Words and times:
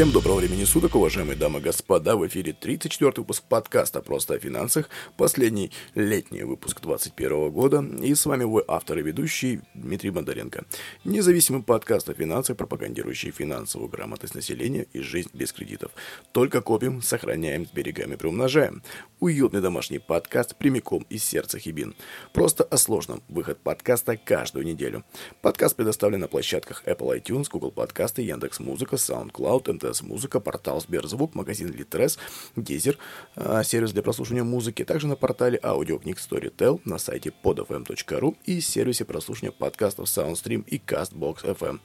Всем 0.00 0.12
доброго 0.12 0.36
времени 0.36 0.64
суток, 0.64 0.94
уважаемые 0.94 1.36
дамы 1.36 1.58
и 1.58 1.62
господа. 1.62 2.16
В 2.16 2.26
эфире 2.26 2.54
34 2.54 3.12
выпуск 3.18 3.44
подкаста 3.46 4.00
«Просто 4.00 4.32
о 4.32 4.38
финансах». 4.38 4.88
Последний 5.18 5.72
летний 5.94 6.42
выпуск 6.42 6.80
2021 6.80 7.50
года. 7.50 7.84
И 8.02 8.14
с 8.14 8.24
вами 8.24 8.44
вы 8.44 8.64
автор 8.66 8.96
и 8.96 9.02
ведущий 9.02 9.60
Дмитрий 9.74 10.08
Бондаренко. 10.08 10.64
Независимый 11.04 11.62
подкаст 11.62 12.08
о 12.08 12.14
финансах, 12.14 12.56
пропагандирующий 12.56 13.30
финансовую 13.30 13.90
грамотность 13.90 14.34
населения 14.34 14.86
и 14.94 15.00
жизнь 15.00 15.28
без 15.34 15.52
кредитов. 15.52 15.92
Только 16.32 16.62
копим, 16.62 17.02
сохраняем, 17.02 17.66
сберегаем 17.66 18.14
и 18.14 18.16
приумножаем. 18.16 18.82
Уютный 19.18 19.60
домашний 19.60 19.98
подкаст 19.98 20.56
прямиком 20.56 21.04
из 21.10 21.24
сердца 21.24 21.58
Хибин. 21.58 21.94
Просто 22.32 22.64
о 22.64 22.78
сложном. 22.78 23.22
Выход 23.28 23.58
подкаста 23.58 24.16
каждую 24.16 24.64
неделю. 24.64 25.04
Подкаст 25.42 25.76
предоставлен 25.76 26.20
на 26.20 26.28
площадках 26.28 26.84
Apple 26.86 27.22
iTunes, 27.22 27.48
Google 27.52 27.70
Подкасты, 27.70 28.22
Яндекс.Музыка, 28.22 28.96
SoundCloud, 28.96 29.70
МТС 29.74 29.89
Музыка, 30.02 30.40
портал 30.40 30.80
Сберзвук, 30.80 31.34
магазин 31.34 31.72
Литрес, 31.72 32.18
Дизер, 32.56 32.96
а, 33.34 33.62
сервис 33.64 33.92
для 33.92 34.02
прослушивания 34.02 34.44
музыки, 34.44 34.84
также 34.84 35.06
на 35.06 35.16
портале 35.16 35.58
аудиокниг 35.62 36.18
Storytel, 36.18 36.80
на 36.84 36.98
сайте 36.98 37.32
podfm.ru 37.42 38.36
и 38.44 38.60
сервисе 38.60 39.04
прослушивания 39.04 39.52
подкастов 39.52 40.06
SoundStream 40.06 40.64
и 40.66 40.78
CastBox 40.78 41.56
FM 41.56 41.80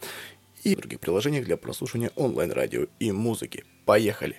и 0.64 0.76
других 0.76 1.00
приложениях 1.00 1.46
для 1.46 1.58
прослушивания 1.58 2.12
онлайн-радио 2.16 2.88
и 3.00 3.12
музыки. 3.12 3.66
Поехали! 3.86 4.38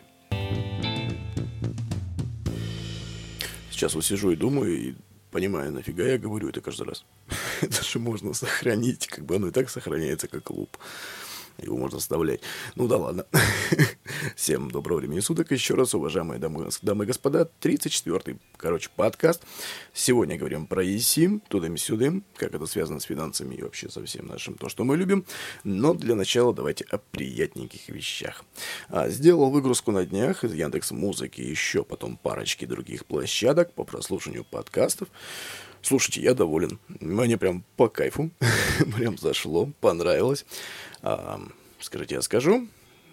Сейчас 3.70 3.94
вот 3.94 4.04
сижу 4.04 4.30
и 4.30 4.36
думаю, 4.36 4.76
и 4.76 4.94
понимаю, 5.30 5.70
нафига 5.72 6.04
я 6.04 6.18
говорю 6.18 6.48
это 6.48 6.60
каждый 6.60 6.86
раз. 6.88 7.04
это 7.60 7.84
же 7.84 7.98
можно 7.98 8.32
сохранить, 8.32 9.06
как 9.06 9.24
бы 9.24 9.36
оно 9.36 9.48
и 9.48 9.50
так 9.50 9.68
сохраняется 9.68 10.28
как 10.28 10.50
луп 10.50 10.76
его 11.58 11.76
можно 11.76 11.98
вставлять. 11.98 12.40
Ну 12.74 12.88
да 12.88 12.96
ладно. 12.96 13.26
Всем 14.36 14.70
доброго 14.70 14.98
времени 14.98 15.20
суток. 15.20 15.50
Еще 15.50 15.74
раз, 15.74 15.94
уважаемые 15.94 16.38
дамы, 16.38 16.68
дамы 16.82 17.04
и 17.04 17.06
господа, 17.06 17.48
34-й, 17.60 18.38
короче, 18.56 18.90
подкаст. 18.94 19.42
Сегодня 19.92 20.36
говорим 20.36 20.66
про 20.66 20.84
eSIM, 20.84 21.40
тудым-сюдым, 21.48 22.24
как 22.36 22.54
это 22.54 22.66
связано 22.66 23.00
с 23.00 23.04
финансами 23.04 23.54
и 23.54 23.62
вообще 23.62 23.88
со 23.88 24.04
всем 24.04 24.26
нашим, 24.26 24.54
то, 24.54 24.68
что 24.68 24.84
мы 24.84 24.96
любим. 24.96 25.24
Но 25.64 25.94
для 25.94 26.14
начала 26.14 26.54
давайте 26.54 26.84
о 26.90 26.98
приятненьких 26.98 27.88
вещах. 27.88 28.44
А, 28.88 29.08
сделал 29.08 29.50
выгрузку 29.50 29.92
на 29.92 30.04
днях 30.04 30.44
из 30.44 30.52
Яндекс 30.52 30.90
Музыки, 30.90 31.40
еще 31.40 31.84
потом 31.84 32.16
парочки 32.16 32.64
других 32.64 33.06
площадок 33.06 33.72
по 33.72 33.84
прослушиванию 33.84 34.44
подкастов. 34.44 35.08
Слушайте, 35.86 36.20
я 36.20 36.34
доволен. 36.34 36.80
Мне 36.98 37.38
прям 37.38 37.62
по 37.76 37.88
кайфу. 37.88 38.32
прям 38.96 39.16
зашло, 39.16 39.70
понравилось. 39.80 40.44
А, 41.00 41.40
скажите, 41.78 42.16
я 42.16 42.22
скажу. 42.22 42.66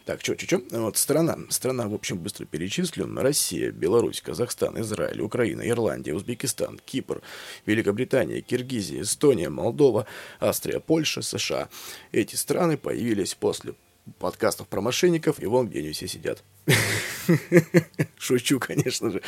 Так, 0.05 0.21
что, 0.21 0.35
что, 0.35 0.47
что? 0.47 0.79
Вот 0.79 0.97
страна. 0.97 1.37
Страна, 1.49 1.87
в 1.87 1.93
общем, 1.93 2.17
быстро 2.17 2.45
перечислю. 2.45 3.07
Россия, 3.15 3.69
Беларусь, 3.69 4.21
Казахстан, 4.21 4.81
Израиль, 4.81 5.21
Украина, 5.21 5.61
Ирландия, 5.69 6.15
Узбекистан, 6.15 6.79
Кипр, 6.83 7.21
Великобритания, 7.67 8.41
Киргизия, 8.41 9.03
Эстония, 9.03 9.49
Молдова, 9.49 10.07
Австрия, 10.39 10.79
Польша, 10.79 11.21
США. 11.21 11.69
Эти 12.11 12.35
страны 12.35 12.77
появились 12.77 13.35
после 13.35 13.75
подкастов 14.17 14.67
про 14.67 14.81
мошенников, 14.81 15.39
и 15.39 15.45
вон 15.45 15.67
где 15.67 15.77
они 15.77 15.91
все 15.91 16.07
сидят. 16.07 16.43
Шучу, 18.17 18.59
конечно 18.59 19.09
же. 19.09 19.21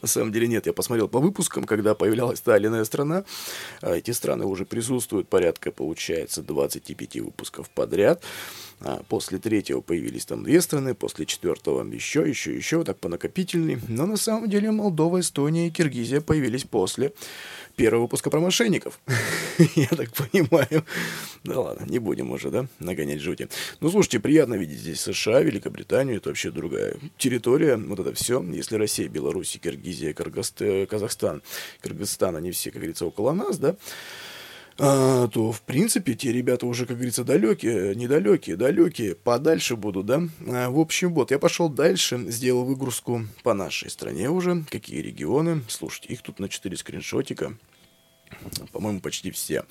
На 0.00 0.08
самом 0.08 0.32
деле 0.32 0.46
нет. 0.46 0.66
Я 0.66 0.72
посмотрел 0.72 1.08
по 1.08 1.20
выпускам, 1.20 1.64
когда 1.64 1.94
появлялась 1.94 2.40
та 2.40 2.56
или 2.56 2.66
иная 2.66 2.84
страна. 2.84 3.24
А 3.80 3.94
эти 3.94 4.10
страны 4.10 4.44
уже 4.46 4.64
присутствуют 4.64 5.28
порядка, 5.28 5.70
получается, 5.70 6.42
25 6.42 7.16
выпусков 7.20 7.70
подряд. 7.70 8.22
А 8.80 9.02
после 9.08 9.38
третьего 9.38 9.80
появились 9.80 10.24
там 10.24 10.42
две 10.42 10.60
страны, 10.60 10.94
после 10.94 11.24
четвертого 11.24 11.84
еще, 11.92 12.28
еще, 12.28 12.54
еще, 12.54 12.82
так 12.84 12.98
по 12.98 13.08
накопительной. 13.08 13.78
Но 13.88 14.06
на 14.06 14.16
самом 14.16 14.50
деле 14.50 14.70
Молдова, 14.72 15.20
Эстония 15.20 15.68
и 15.68 15.70
Киргизия 15.70 16.20
появились 16.20 16.64
после 16.64 17.12
первого 17.76 18.02
выпуска 18.02 18.28
про 18.28 18.40
мошенников. 18.40 19.00
Я 19.76 19.86
так 19.86 20.12
понимаю. 20.12 20.84
Да 21.44 21.60
ладно, 21.60 21.86
не 21.86 21.98
будем 21.98 22.30
уже, 22.32 22.50
да, 22.50 22.66
нагонять 22.78 23.20
жути. 23.20 23.48
Ну, 23.80 23.90
слушайте, 23.90 24.20
приятно 24.20 24.54
видеть 24.54 24.78
здесь 24.78 25.00
США, 25.00 25.40
Великобританию, 25.40 26.16
это 26.16 26.30
вообще 26.30 26.50
другая 26.50 26.81
территория, 27.18 27.76
вот 27.76 27.98
это 27.98 28.14
все. 28.14 28.42
Если 28.42 28.76
Россия, 28.76 29.08
Беларусь, 29.08 29.58
Киргизия, 29.62 30.14
Казахстан, 30.14 31.42
Кыргызстан, 31.80 32.36
они 32.36 32.50
все, 32.50 32.70
как 32.70 32.80
говорится, 32.80 33.06
около 33.06 33.32
нас, 33.32 33.58
да, 33.58 33.76
а, 34.78 35.28
то, 35.28 35.52
в 35.52 35.62
принципе, 35.62 36.14
те 36.14 36.32
ребята 36.32 36.66
уже, 36.66 36.86
как 36.86 36.96
говорится, 36.96 37.24
далекие, 37.24 37.94
недалекие, 37.94 38.56
далекие, 38.56 39.14
подальше 39.14 39.76
будут, 39.76 40.06
да. 40.06 40.22
А, 40.46 40.70
в 40.70 40.78
общем, 40.78 41.12
вот, 41.14 41.30
я 41.30 41.38
пошел 41.38 41.68
дальше, 41.68 42.18
сделал 42.28 42.64
выгрузку 42.64 43.26
по 43.42 43.54
нашей 43.54 43.90
стране 43.90 44.30
уже, 44.30 44.64
какие 44.70 45.00
регионы. 45.00 45.62
Слушайте, 45.68 46.12
их 46.12 46.22
тут 46.22 46.38
на 46.38 46.48
4 46.48 46.76
скриншотика 46.76 47.54
по-моему, 48.72 49.00
почти 49.00 49.30
все. 49.30 49.64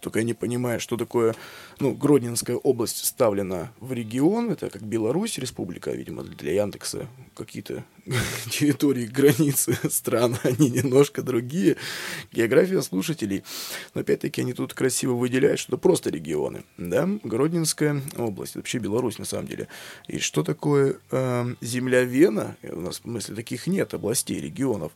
Только 0.00 0.20
я 0.20 0.24
не 0.24 0.34
понимаю, 0.34 0.80
что 0.80 0.96
такое, 0.96 1.34
ну, 1.78 1.94
Гродненская 1.94 2.56
область 2.56 2.96
вставлена 2.96 3.72
в 3.80 3.92
регион, 3.92 4.50
это 4.50 4.70
как 4.70 4.82
Беларусь, 4.82 5.38
республика, 5.38 5.90
видимо, 5.90 6.22
для 6.22 6.52
Яндекса 6.52 7.08
какие-то 7.34 7.84
территории, 8.50 9.06
границы 9.06 9.78
стран, 9.90 10.36
они 10.42 10.70
немножко 10.70 11.22
другие. 11.22 11.76
География 12.32 12.82
слушателей, 12.82 13.42
но 13.94 14.02
опять-таки 14.02 14.40
они 14.40 14.52
тут 14.52 14.74
красиво 14.74 15.12
выделяют, 15.12 15.60
что 15.60 15.74
это 15.74 15.78
просто 15.78 16.10
регионы, 16.10 16.64
да, 16.76 17.08
Гродненская 17.22 18.02
область, 18.16 18.56
вообще 18.56 18.78
Беларусь 18.78 19.18
на 19.18 19.24
самом 19.24 19.46
деле. 19.46 19.68
И 20.08 20.18
что 20.18 20.42
такое 20.42 20.96
э, 21.10 21.54
земля 21.60 22.02
Вена, 22.02 22.56
у 22.62 22.80
нас, 22.80 23.00
в 23.00 23.02
смысле, 23.02 23.34
таких 23.34 23.66
нет 23.66 23.94
областей, 23.94 24.40
регионов. 24.40 24.92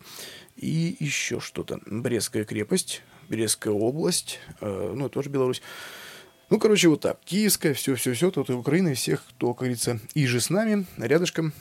И 0.61 0.95
еще 1.01 1.41
что-то. 1.41 1.81
Брестская 1.87 2.45
крепость, 2.45 3.03
Брестская 3.31 3.73
область, 3.73 4.41
э, 4.61 4.93
ну, 4.95 5.09
тоже 5.09 5.31
Беларусь. 5.31 5.63
Ну, 6.51 6.59
короче, 6.59 6.89
вот 6.89 7.01
так. 7.01 7.19
Киевская, 7.25 7.73
все-все-все, 7.73 8.31
тут 8.31 8.51
и 8.51 8.53
Украина, 8.53 8.89
и 8.89 8.95
всех, 8.95 9.25
кто, 9.27 9.55
как 9.55 9.61
говорится, 9.61 10.01
и 10.13 10.27
же 10.27 10.39
с 10.39 10.51
нами, 10.51 10.85
рядышком 10.99 11.55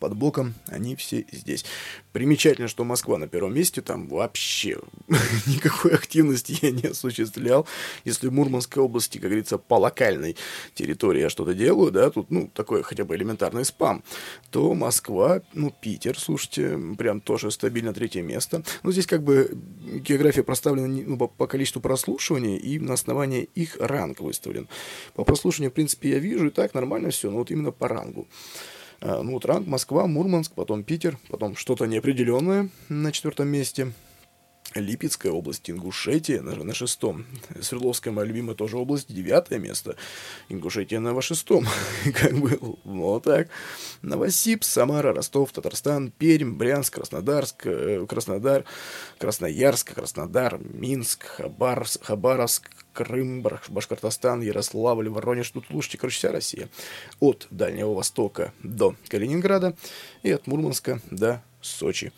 под 0.00 0.16
боком, 0.16 0.54
они 0.66 0.96
все 0.96 1.26
здесь. 1.30 1.64
Примечательно, 2.12 2.66
что 2.66 2.84
Москва 2.84 3.18
на 3.18 3.28
первом 3.28 3.54
месте, 3.54 3.82
там 3.82 4.08
вообще 4.08 4.78
никакой 5.46 5.92
активности 5.92 6.58
я 6.62 6.70
не 6.70 6.88
осуществлял. 6.88 7.66
Если 8.04 8.28
в 8.28 8.32
Мурманской 8.32 8.82
области, 8.82 9.18
как 9.18 9.28
говорится, 9.28 9.58
по 9.58 9.74
локальной 9.74 10.36
территории 10.74 11.20
я 11.20 11.30
что-то 11.30 11.54
делаю, 11.54 11.92
да, 11.92 12.10
тут, 12.10 12.30
ну, 12.30 12.50
такой 12.52 12.82
хотя 12.82 13.04
бы 13.04 13.14
элементарный 13.14 13.64
спам, 13.64 14.02
то 14.50 14.72
Москва, 14.74 15.42
ну, 15.52 15.72
Питер, 15.80 16.18
слушайте, 16.18 16.78
прям 16.96 17.20
тоже 17.20 17.50
стабильно 17.50 17.92
третье 17.92 18.22
место. 18.22 18.62
Ну, 18.82 18.92
здесь 18.92 19.06
как 19.06 19.22
бы 19.22 19.54
география 19.84 20.42
проставлена 20.42 20.88
ну, 20.88 21.18
по, 21.18 21.46
количеству 21.46 21.82
прослушиваний 21.82 22.56
и 22.56 22.78
на 22.78 22.94
основании 22.94 23.50
их 23.54 23.76
ранг 23.78 24.20
выставлен. 24.20 24.66
По 25.14 25.24
прослушиванию, 25.24 25.70
в 25.70 25.74
принципе, 25.74 26.10
я 26.10 26.18
вижу, 26.18 26.46
и 26.46 26.50
так 26.50 26.72
нормально 26.72 27.10
все, 27.10 27.30
но 27.30 27.36
вот 27.36 27.50
именно 27.50 27.70
по 27.70 27.86
рангу. 27.86 28.26
А, 29.00 29.22
ну, 29.22 29.32
вот 29.32 29.44
ранг 29.44 29.66
Москва, 29.66 30.06
Мурманск, 30.06 30.52
потом 30.52 30.84
Питер, 30.84 31.18
потом 31.28 31.56
что-то 31.56 31.86
неопределенное 31.86 32.68
на 32.88 33.12
четвертом 33.12 33.48
месте. 33.48 33.92
Липецкая 34.74 35.32
область, 35.32 35.68
Ингушетия 35.68 36.42
на, 36.42 36.54
на 36.54 36.74
шестом. 36.74 37.26
Свердловская, 37.60 38.12
моя 38.12 38.28
любимая, 38.28 38.54
тоже 38.54 38.78
область, 38.78 39.12
девятое 39.12 39.58
место. 39.58 39.96
Ингушетия 40.48 41.00
на 41.00 41.20
шестом. 41.20 41.66
как 42.14 42.34
бы, 42.38 42.58
вот 42.84 43.24
так. 43.24 43.48
Новосиб, 44.02 44.62
Самара, 44.62 45.12
Ростов, 45.12 45.52
Татарстан, 45.52 46.12
Пермь, 46.12 46.54
Брянск, 46.54 46.94
Краснодарск, 46.94 47.66
э, 47.66 48.06
Краснодар, 48.08 48.64
Красноярск, 49.18 49.94
Краснодар, 49.94 50.58
Минск, 50.58 51.24
Хабаровск, 51.24 52.04
Хабаровск, 52.04 52.70
Крым, 52.92 53.42
Башкортостан, 53.68 54.40
Ярославль, 54.40 55.08
Воронеж, 55.08 55.50
тут 55.50 55.64
слушайте, 55.68 55.98
короче, 55.98 56.18
вся 56.18 56.32
Россия. 56.32 56.68
От 57.18 57.48
Дальнего 57.50 57.94
Востока 57.94 58.52
до 58.62 58.94
Калининграда 59.08 59.76
и 60.22 60.30
от 60.30 60.46
Мурманска 60.46 61.00
до 61.10 61.42
Сочи 61.60 62.12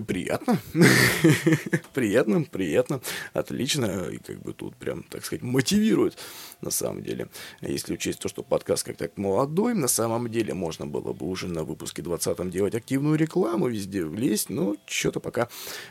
приятно. 0.00 0.58
приятно, 1.94 2.42
приятно, 2.44 3.00
отлично. 3.32 4.08
И 4.10 4.18
как 4.18 4.40
бы 4.42 4.52
тут 4.52 4.76
прям, 4.76 5.02
так 5.04 5.24
сказать, 5.24 5.42
мотивирует 5.42 6.16
на 6.60 6.70
самом 6.70 7.02
деле. 7.02 7.28
Если 7.60 7.94
учесть 7.94 8.20
то, 8.20 8.28
что 8.28 8.42
подкаст 8.42 8.84
как 8.84 8.96
так 8.96 9.16
молодой, 9.16 9.74
на 9.74 9.88
самом 9.88 10.30
деле 10.30 10.54
можно 10.54 10.86
было 10.86 11.12
бы 11.12 11.26
уже 11.26 11.48
на 11.48 11.64
выпуске 11.64 12.02
20 12.02 12.50
делать 12.50 12.74
активную 12.74 13.16
рекламу, 13.16 13.68
везде 13.68 14.04
влезть, 14.04 14.50
но 14.50 14.76
что-то 14.86 15.20
пока 15.20 15.48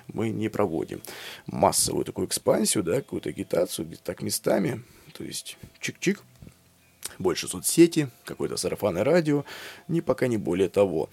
мы 0.07 0.29
не 0.29 0.49
проводим. 0.49 1.01
Массовую 1.47 2.05
такую 2.05 2.27
экспансию, 2.27 2.83
да, 2.83 2.95
какую-то 2.95 3.29
агитацию, 3.29 3.87
так 4.03 4.21
местами, 4.21 4.83
то 5.13 5.23
есть 5.23 5.57
чик-чик, 5.79 6.19
больше 7.19 7.47
соцсети, 7.47 8.09
какое-то 8.25 8.57
сарафанное 8.57 9.03
радио, 9.03 9.45
ни 9.87 9.99
пока 9.99 10.27
не 10.27 10.37
более 10.37 10.69
того. 10.69 11.09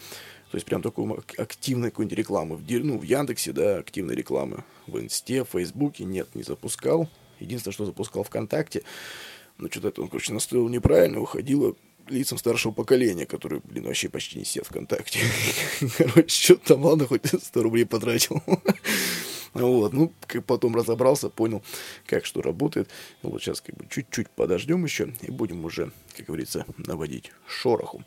То 0.50 0.56
есть 0.56 0.66
прям 0.66 0.82
такой 0.82 1.16
активной 1.38 1.90
какой-нибудь 1.90 2.18
рекламы. 2.18 2.56
В, 2.56 2.68
ну, 2.68 2.98
в 2.98 3.02
Яндексе, 3.02 3.52
да, 3.52 3.78
активной 3.78 4.16
рекламы. 4.16 4.64
В 4.86 4.98
Инсте, 4.98 5.44
в 5.44 5.48
Фейсбуке 5.50 6.04
нет, 6.04 6.34
не 6.34 6.42
запускал. 6.42 7.08
Единственное, 7.38 7.72
что 7.72 7.86
запускал 7.86 8.24
ВКонтакте. 8.24 8.82
Но 9.58 9.68
что-то 9.68 9.88
это 9.88 10.02
он, 10.02 10.08
короче, 10.08 10.32
настроил 10.32 10.68
неправильно, 10.68 11.20
уходило 11.20 11.76
лицам 12.08 12.38
старшего 12.38 12.72
поколения, 12.72 13.26
которые, 13.26 13.60
блин, 13.62 13.84
вообще 13.84 14.08
почти 14.08 14.38
не 14.38 14.44
сидят 14.44 14.66
ВКонтакте. 14.66 15.20
Короче, 15.98 16.28
что-то 16.28 16.74
там, 16.74 16.84
ладно, 16.84 17.06
хоть 17.06 17.26
100 17.26 17.62
рублей 17.62 17.86
потратил. 17.86 18.42
Вот, 19.52 19.92
ну, 19.92 20.12
как 20.26 20.44
потом 20.44 20.76
разобрался, 20.76 21.28
понял, 21.28 21.62
как 22.06 22.24
что 22.24 22.40
работает. 22.40 22.88
Вот 23.22 23.42
сейчас 23.42 23.60
как 23.60 23.76
бы 23.76 23.86
чуть-чуть 23.88 24.30
подождем 24.30 24.84
еще 24.84 25.12
и 25.22 25.30
будем 25.30 25.64
уже, 25.64 25.90
как 26.16 26.26
говорится, 26.26 26.64
наводить 26.76 27.32
шороху. 27.46 28.04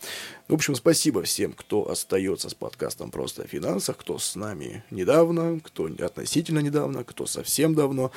В 0.48 0.54
общем, 0.54 0.75
спасибо 0.75 1.24
всем, 1.24 1.54
кто 1.54 1.90
остается 1.90 2.50
с 2.50 2.54
подкастом 2.54 3.12
просто 3.12 3.44
о 3.44 3.48
финансах, 3.48 3.98
кто 3.98 4.18
с 4.19 4.36
нами 4.36 4.84
недавно, 4.90 5.60
кто 5.60 5.86
относительно 5.86 6.60
недавно, 6.60 7.04
кто 7.04 7.25
совсем 7.25 7.75
давно. 7.75 8.12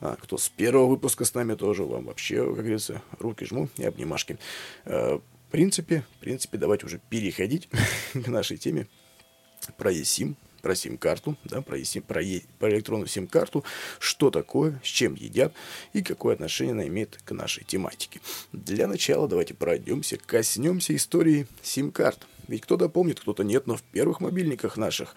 А 0.00 0.16
кто 0.16 0.38
с 0.38 0.48
первого 0.48 0.86
выпуска 0.86 1.26
с 1.26 1.34
нами 1.34 1.54
тоже, 1.54 1.84
вам 1.84 2.06
вообще, 2.06 2.36
как 2.36 2.54
говорится, 2.54 3.02
руки 3.18 3.44
жму 3.44 3.68
и 3.76 3.84
обнимашки. 3.84 4.38
Э, 4.86 5.18
в 5.18 5.50
принципе, 5.50 6.04
в 6.16 6.20
принципе, 6.20 6.56
давайте 6.56 6.86
уже 6.86 7.00
переходить 7.10 7.68
к 8.12 8.26
нашей 8.28 8.56
теме 8.56 8.86
про 9.76 9.92
eSIM, 9.92 10.36
про 10.60 10.74
сим-карту, 10.74 11.36
да, 11.44 11.62
про, 11.62 11.78
eSIM, 11.78 12.02
про, 12.02 12.22
e, 12.22 12.42
про 12.58 12.70
электронную 12.70 13.08
сим-карту, 13.08 13.64
что 13.98 14.30
такое, 14.30 14.80
с 14.84 14.88
чем 14.88 15.14
едят 15.14 15.52
и 15.92 16.02
какое 16.02 16.34
отношение 16.34 16.72
она 16.72 16.86
имеет 16.86 17.18
к 17.24 17.32
нашей 17.32 17.64
тематике. 17.64 18.20
Для 18.52 18.86
начала 18.86 19.28
давайте 19.28 19.54
пройдемся, 19.54 20.18
коснемся 20.18 20.94
истории 20.94 21.46
сим-карт. 21.62 22.26
Ведь 22.48 22.62
кто-то 22.62 22.88
помнит, 22.88 23.20
кто-то 23.20 23.44
нет, 23.44 23.66
но 23.66 23.76
в 23.76 23.82
первых 23.82 24.20
мобильниках 24.20 24.76
наших, 24.76 25.14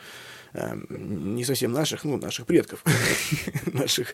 э, 0.53 0.75
не 0.89 1.43
совсем 1.45 1.71
наших, 1.71 2.03
ну, 2.03 2.17
наших 2.17 2.45
предков, 2.45 2.83
наших 3.65 4.13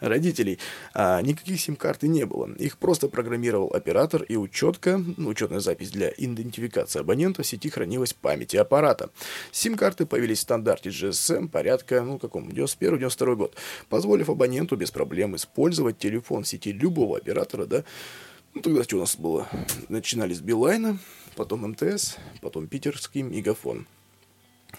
родителей, 0.00 0.58
а 0.94 1.20
никаких 1.22 1.60
сим-карты 1.60 2.08
не 2.08 2.24
было. 2.26 2.50
Их 2.58 2.78
просто 2.78 3.08
программировал 3.08 3.68
оператор, 3.74 4.22
и 4.22 4.36
учетка, 4.36 5.02
ну, 5.16 5.28
учетная 5.28 5.60
запись 5.60 5.90
для 5.90 6.12
идентификации 6.16 7.00
абонента 7.00 7.42
в 7.42 7.46
сети 7.46 7.70
хранилась 7.70 8.12
в 8.12 8.16
памяти 8.16 8.56
аппарата. 8.56 9.10
Сим-карты 9.52 10.06
появились 10.06 10.38
в 10.38 10.42
стандарте 10.42 10.90
GSM 10.90 11.48
порядка, 11.48 12.02
ну, 12.02 12.18
каком, 12.18 12.48
91-92 12.48 13.36
год, 13.36 13.56
позволив 13.88 14.30
абоненту 14.30 14.76
без 14.76 14.90
проблем 14.90 15.36
использовать 15.36 15.98
телефон 15.98 16.44
в 16.44 16.48
сети 16.48 16.72
любого 16.72 17.16
оператора, 17.16 17.66
да, 17.66 17.84
ну, 18.54 18.62
тогда 18.62 18.84
что 18.84 18.96
у 18.96 19.00
нас 19.00 19.16
было? 19.16 19.46
Начинали 19.90 20.32
с 20.32 20.40
Билайна, 20.40 20.98
потом 21.34 21.68
МТС, 21.68 22.16
потом 22.40 22.68
питерский 22.68 23.20
Мегафон. 23.20 23.86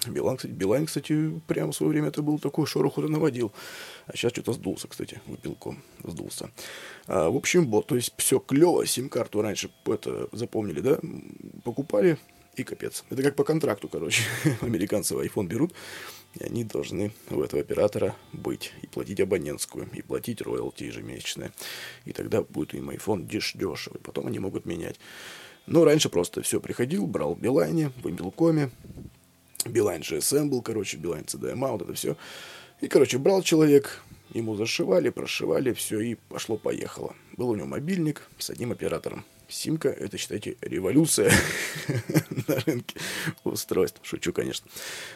Билайн, 0.07 0.37
кстати, 0.37 0.51
Билайн, 0.51 0.85
кстати, 0.85 1.41
прямо 1.47 1.71
в 1.71 1.75
свое 1.75 1.91
время 1.91 2.09
это 2.09 2.21
был 2.21 2.39
такой 2.39 2.65
шороху 2.65 3.01
наводил. 3.01 3.51
А 4.05 4.15
сейчас 4.15 4.31
что-то 4.31 4.53
сдулся, 4.53 4.87
кстати, 4.87 5.21
выпилком 5.25 5.83
сдулся. 6.03 6.51
А, 7.07 7.29
в 7.29 7.35
общем, 7.35 7.69
вот, 7.69 7.87
то 7.87 7.95
есть 7.95 8.13
все 8.17 8.39
клево, 8.39 8.85
сим-карту 8.85 9.41
раньше 9.41 9.69
это 9.85 10.29
запомнили, 10.31 10.81
да, 10.81 10.99
покупали, 11.63 12.17
и 12.59 12.63
капец. 12.63 13.03
Это 13.09 13.21
как 13.21 13.35
по 13.35 13.43
контракту, 13.43 13.87
короче. 13.87 14.23
Американцы 14.61 15.13
iPhone 15.13 15.47
берут, 15.47 15.73
и 16.33 16.43
они 16.43 16.63
должны 16.63 17.11
у 17.29 17.41
этого 17.41 17.61
оператора 17.61 18.15
быть. 18.33 18.73
И 18.81 18.87
платить 18.87 19.19
абонентскую, 19.19 19.87
и 19.93 20.01
платить 20.01 20.41
роялти 20.41 20.85
ежемесячное. 20.85 21.51
И 22.05 22.13
тогда 22.13 22.41
будет 22.41 22.73
им 22.73 22.89
iPhone 22.89 23.27
деш 23.27 23.53
дешевый. 23.53 24.01
Потом 24.01 24.27
они 24.27 24.39
могут 24.39 24.65
менять. 24.65 24.99
Но 25.67 25.83
раньше 25.83 26.09
просто 26.09 26.41
все 26.41 26.59
приходил, 26.59 27.05
брал 27.05 27.35
в 27.35 27.39
Билайне, 27.39 27.89
в 27.89 28.05
Мобилкоме, 28.05 28.71
Билайн 29.67 30.01
GSM 30.01 30.49
был, 30.49 30.61
короче, 30.61 30.97
Билайн 30.97 31.25
CDMA, 31.25 31.71
вот 31.71 31.81
это 31.81 31.93
все. 31.93 32.17
И, 32.81 32.87
короче, 32.87 33.17
брал 33.17 33.41
человек, 33.41 34.03
ему 34.33 34.55
зашивали, 34.55 35.09
прошивали, 35.09 35.73
все, 35.73 35.99
и 35.99 36.15
пошло-поехало. 36.15 37.15
Был 37.35 37.49
у 37.49 37.55
него 37.55 37.67
мобильник 37.67 38.23
с 38.37 38.49
одним 38.49 38.71
оператором. 38.71 39.25
Симка– 39.47 39.89
это, 39.99 40.17
считайте, 40.17 40.57
революция 40.61 41.31
на 42.47 42.59
рынке 42.65 42.99
устройств. 43.43 43.99
Шучу, 44.03 44.33
конечно. 44.33 44.67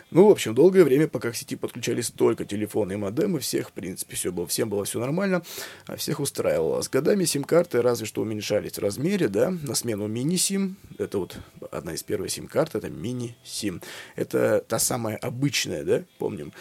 Ну, 0.09 0.27
в 0.27 0.31
общем, 0.31 0.55
долгое 0.55 0.83
время, 0.83 1.07
пока 1.07 1.31
к 1.31 1.35
сети 1.35 1.55
подключались 1.55 2.09
только 2.09 2.45
телефоны 2.45 2.93
и 2.93 2.95
модемы, 2.95 3.39
всех, 3.39 3.69
в 3.69 3.71
принципе, 3.73 4.15
все 4.15 4.31
было, 4.31 4.47
всем 4.47 4.69
было 4.69 4.85
все 4.85 4.99
нормально, 4.99 5.43
а 5.87 5.95
всех 5.95 6.19
устраивало. 6.19 6.81
С 6.81 6.89
годами 6.89 7.25
сим-карты 7.25 7.81
разве 7.81 8.05
что 8.05 8.21
уменьшались 8.21 8.73
в 8.73 8.79
размере, 8.79 9.27
да, 9.27 9.51
на 9.51 9.75
смену 9.75 10.07
мини-сим. 10.07 10.77
Это 10.97 11.17
вот 11.17 11.37
одна 11.71 11.93
из 11.93 12.03
первых 12.03 12.31
сим-карт, 12.31 12.75
это 12.75 12.89
мини-сим. 12.89 13.81
Это 14.15 14.63
та 14.67 14.79
самая 14.79 15.17
обычная, 15.17 15.83
да, 15.83 16.03
помним, 16.17 16.53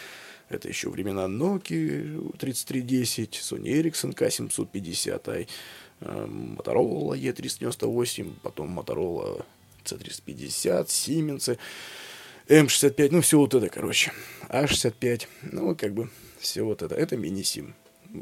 это 0.51 0.67
еще 0.67 0.89
времена 0.89 1.27
Nokia 1.27 2.37
3310, 2.37 3.35
Sony 3.35 3.81
Ericsson 3.81 4.13
K750i, 4.13 5.47
Motorola 6.01 7.15
E398, 7.15 8.33
потом 8.41 8.77
Motorola 8.77 9.45
C350, 9.85 10.85
Siemens, 10.87 11.57
M65, 12.47 13.09
ну, 13.11 13.21
все 13.21 13.37
вот 13.37 13.53
это, 13.53 13.69
короче. 13.69 14.11
A65, 14.49 15.27
ну, 15.51 15.75
как 15.75 15.93
бы, 15.93 16.09
все 16.39 16.63
вот 16.63 16.81
это. 16.81 16.95
Это 16.95 17.15
мини-сим. 17.15 17.75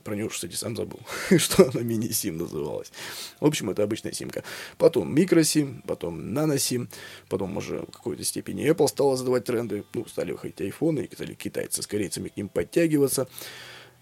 Про 0.04 0.16
нее, 0.16 0.30
кстати, 0.30 0.54
сам 0.54 0.76
забыл, 0.76 1.00
что 1.38 1.68
она 1.68 1.82
мини-сим 1.82 2.38
называлась. 2.38 2.92
В 3.40 3.46
общем, 3.46 3.72
это 3.72 3.82
обычная 3.82 4.12
симка. 4.12 4.44
Потом 4.78 5.14
микросим, 5.16 5.82
потом 5.88 6.34
наносим, 6.34 6.90
потом 7.28 7.58
уже 7.58 7.80
в 7.80 7.92
какой-то 7.92 8.24
степени 8.24 8.70
Apple 8.70 8.88
стала 8.88 9.18
задавать 9.18 9.46
тренды, 9.46 9.84
ну, 9.94 10.06
стали 10.06 10.32
выходить 10.32 10.62
айфоны, 10.62 11.08
и 11.12 11.16
стали 11.16 11.34
китайцы 11.34 11.82
с 11.82 11.88
корейцами 11.88 12.30
к 12.30 12.38
ним 12.38 12.50
подтягиваться. 12.50 13.28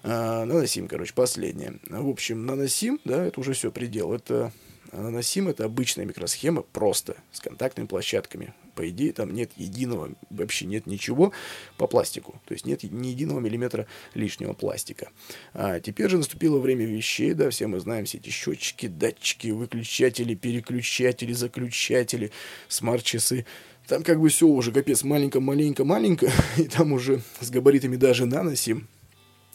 А, 0.09 0.45
наносим, 0.45 0.87
короче, 0.87 1.13
последнее. 1.13 1.79
В 1.89 2.07
общем, 2.07 2.45
наносим, 2.45 2.97
да, 3.03 3.25
это 3.25 3.41
уже 3.41 3.51
все 3.51 3.71
предел. 3.71 4.13
Это 4.13 4.53
наносим, 4.93 5.49
это 5.49 5.65
обычная 5.65 6.05
микросхема, 6.05 6.61
просто, 6.61 7.17
с 7.33 7.41
контактными 7.41 7.87
площадками. 7.87 8.53
По 8.73 8.87
идее, 8.87 9.11
там 9.11 9.33
нет 9.33 9.51
единого, 9.57 10.11
вообще 10.29 10.65
нет 10.65 10.85
ничего 10.85 11.33
по 11.77 11.87
пластику. 11.87 12.41
То 12.45 12.53
есть 12.53 12.65
нет 12.65 12.83
ни 12.83 13.07
единого 13.07 13.41
миллиметра 13.41 13.85
лишнего 14.13 14.53
пластика. 14.53 15.09
А 15.53 15.81
теперь 15.81 16.09
же 16.09 16.17
наступило 16.17 16.57
время 16.57 16.85
вещей, 16.85 17.33
да, 17.33 17.49
все 17.49 17.67
мы 17.67 17.81
знаем 17.81 18.05
все 18.05 18.17
эти 18.17 18.29
счетчики, 18.29 18.87
датчики, 18.87 19.49
выключатели, 19.49 20.35
переключатели, 20.35 21.33
заключатели, 21.33 22.31
смарт-часы. 22.69 23.45
Там 23.87 24.03
как 24.03 24.21
бы 24.21 24.29
все 24.29 24.47
уже 24.47 24.71
капец 24.71 25.03
маленько-маленько-маленько, 25.03 26.31
и 26.57 26.63
там 26.63 26.93
уже 26.93 27.21
с 27.41 27.49
габаритами 27.49 27.97
даже 27.97 28.25
наносим 28.25 28.87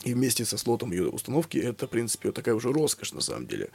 и 0.04 0.14
вместе 0.14 0.44
со 0.44 0.58
слотом 0.58 0.92
ее 0.92 1.08
установки 1.08 1.58
это, 1.58 1.86
в 1.86 1.90
принципе, 1.90 2.32
такая 2.32 2.54
уже 2.54 2.72
роскошь 2.72 3.12
на 3.12 3.20
самом 3.20 3.46
деле. 3.46 3.70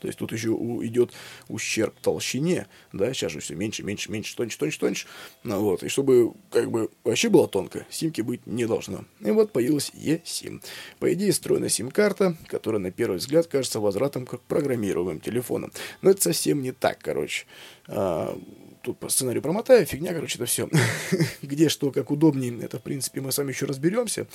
То 0.00 0.06
есть 0.06 0.18
тут 0.18 0.32
еще 0.32 0.50
идет 0.82 1.12
ущерб 1.48 1.94
толщине, 2.00 2.66
да, 2.92 3.12
сейчас 3.12 3.32
же 3.32 3.40
все 3.40 3.54
меньше, 3.54 3.82
меньше, 3.82 4.10
меньше, 4.10 4.36
тоньше, 4.36 4.58
тоньше, 4.58 4.78
тоньше. 4.78 5.06
Ну, 5.44 5.60
вот, 5.60 5.82
и 5.82 5.88
чтобы 5.88 6.32
как 6.50 6.70
бы 6.70 6.90
вообще 7.04 7.28
было 7.28 7.48
тонко, 7.48 7.86
симки 7.90 8.20
быть 8.20 8.46
не 8.46 8.66
должно. 8.66 9.04
И 9.20 9.30
вот 9.30 9.52
появилась 9.52 9.90
eSIM. 9.94 10.62
По 10.98 11.12
идее, 11.12 11.32
встроена 11.32 11.68
сим-карта, 11.68 12.36
которая 12.46 12.80
на 12.80 12.90
первый 12.90 13.18
взгляд 13.18 13.46
кажется 13.46 13.80
возвратом 13.80 14.26
к 14.26 14.40
программируемым 14.40 15.20
телефонам. 15.20 15.72
Но 16.02 16.10
это 16.10 16.22
совсем 16.22 16.62
не 16.62 16.72
так, 16.72 16.98
короче. 17.00 17.46
А, 17.86 18.38
тут 18.82 18.98
по 18.98 19.08
сценарию 19.08 19.42
промотаю, 19.42 19.86
фигня, 19.86 20.12
короче, 20.14 20.36
это 20.36 20.46
все. 20.46 20.68
Где 21.42 21.68
что, 21.68 21.90
как 21.90 22.10
удобнее, 22.10 22.58
это, 22.62 22.78
в 22.78 22.82
принципе, 22.82 23.20
мы 23.20 23.32
с 23.32 23.38
вами 23.38 23.50
еще 23.50 23.66
разберемся. 23.66 24.26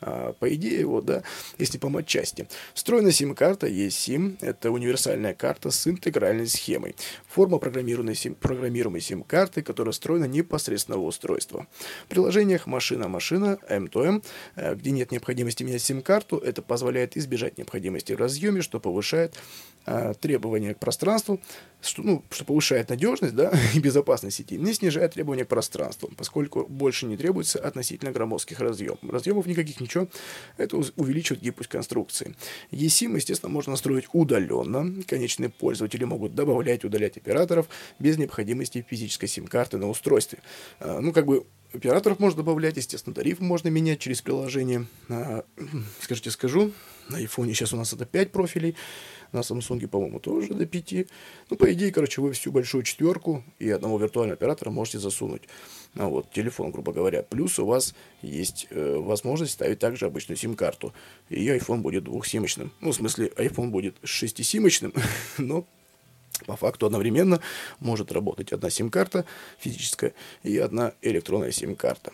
А, 0.00 0.32
по 0.32 0.52
идее, 0.54 0.86
вот, 0.86 1.04
да, 1.04 1.22
если 1.58 1.78
по 1.78 1.88
матчасти. 1.88 2.48
Встроенная 2.74 3.12
сим-карта 3.12 3.66
есть 3.66 3.98
сим, 3.98 4.38
это 4.40 4.70
универсальная 4.70 5.34
карта 5.34 5.70
с 5.70 5.86
интегральной 5.86 6.46
схемой. 6.46 6.94
Форма 7.28 7.58
программируемой, 7.58 8.14
сим, 8.14 8.34
программируемой 8.34 9.00
сим-карты, 9.00 9.62
которая 9.62 9.92
встроена 9.92 10.24
непосредственно 10.24 10.98
в 10.98 11.04
устройство. 11.04 11.66
В 12.06 12.08
приложениях 12.08 12.66
машина-машина, 12.66 13.58
M2M, 13.68 14.24
э, 14.56 14.74
где 14.74 14.90
нет 14.90 15.12
необходимости 15.12 15.62
менять 15.62 15.82
сим-карту, 15.82 16.38
это 16.38 16.62
позволяет 16.62 17.16
избежать 17.16 17.58
необходимости 17.58 18.12
в 18.12 18.18
разъеме, 18.18 18.62
что 18.62 18.80
повышает 18.80 19.34
а, 19.92 20.14
требования 20.14 20.74
к 20.74 20.78
пространству, 20.78 21.40
что, 21.82 22.02
ну, 22.02 22.24
что 22.30 22.44
повышает 22.44 22.90
надежность 22.90 23.34
да, 23.34 23.52
и 23.74 23.80
безопасность 23.80 24.36
сети, 24.36 24.56
не 24.56 24.72
снижает 24.72 25.14
требования 25.14 25.44
к 25.44 25.48
пространству, 25.48 26.08
поскольку 26.16 26.64
больше 26.68 27.06
не 27.06 27.16
требуется 27.16 27.58
относительно 27.58 28.12
громоздких 28.12 28.60
разъемов. 28.60 29.00
Разъемов 29.02 29.46
никаких 29.46 29.80
ничего, 29.80 30.06
это 30.58 30.76
увеличивает 30.94 31.42
гибкость 31.42 31.70
конструкции. 31.70 32.36
eSIM, 32.70 33.16
естественно, 33.16 33.50
можно 33.50 33.72
настроить 33.72 34.04
удаленно. 34.12 35.02
Конечные 35.08 35.48
пользователи 35.48 36.04
могут 36.04 36.36
добавлять, 36.36 36.84
удалять 36.84 37.16
операторов 37.16 37.68
без 37.98 38.16
необходимости 38.16 38.86
физической 38.88 39.26
сим-карты 39.26 39.76
на 39.78 39.88
устройстве. 39.88 40.38
А, 40.78 41.00
ну, 41.00 41.12
как 41.12 41.26
бы 41.26 41.46
операторов 41.72 42.20
можно 42.20 42.38
добавлять, 42.38 42.76
естественно, 42.76 43.14
тариф 43.14 43.40
можно 43.40 43.68
менять 43.68 43.98
через 43.98 44.22
приложение. 44.22 44.86
А, 45.08 45.44
скажите, 46.00 46.30
скажу, 46.30 46.70
на 47.08 47.20
iPhone 47.20 47.48
сейчас 47.48 47.72
у 47.72 47.76
нас 47.76 47.92
это 47.92 48.06
5 48.06 48.32
профилей, 48.32 48.76
на 49.32 49.38
Samsung, 49.38 49.86
по-моему, 49.88 50.20
тоже 50.20 50.54
до 50.54 50.66
5. 50.66 51.06
Ну, 51.50 51.56
по 51.56 51.72
идее, 51.72 51.92
короче, 51.92 52.20
вы 52.20 52.32
всю 52.32 52.52
большую 52.52 52.82
четверку 52.82 53.44
и 53.58 53.70
одного 53.70 53.98
виртуального 53.98 54.34
оператора 54.34 54.70
можете 54.70 54.98
засунуть. 54.98 55.42
А 55.94 56.06
вот, 56.06 56.30
телефон, 56.30 56.70
грубо 56.70 56.92
говоря. 56.92 57.22
Плюс 57.22 57.58
у 57.58 57.66
вас 57.66 57.94
есть 58.22 58.66
э, 58.70 58.96
возможность 58.96 59.52
ставить 59.52 59.78
также 59.78 60.06
обычную 60.06 60.36
сим-карту. 60.36 60.92
И 61.28 61.46
iPhone 61.46 61.78
будет 61.78 62.04
двухсимочным. 62.04 62.72
Ну, 62.80 62.92
в 62.92 62.94
смысле, 62.94 63.28
iPhone 63.36 63.68
будет 63.68 63.96
шестисимочным, 64.04 64.92
но 65.38 65.66
По 66.46 66.56
факту 66.56 66.86
одновременно 66.86 67.40
может 67.80 68.12
работать 68.12 68.52
одна 68.52 68.70
сим-карта 68.70 69.24
физическая 69.58 70.14
и 70.42 70.56
одна 70.58 70.94
электронная 71.02 71.52
сим-карта. 71.52 72.12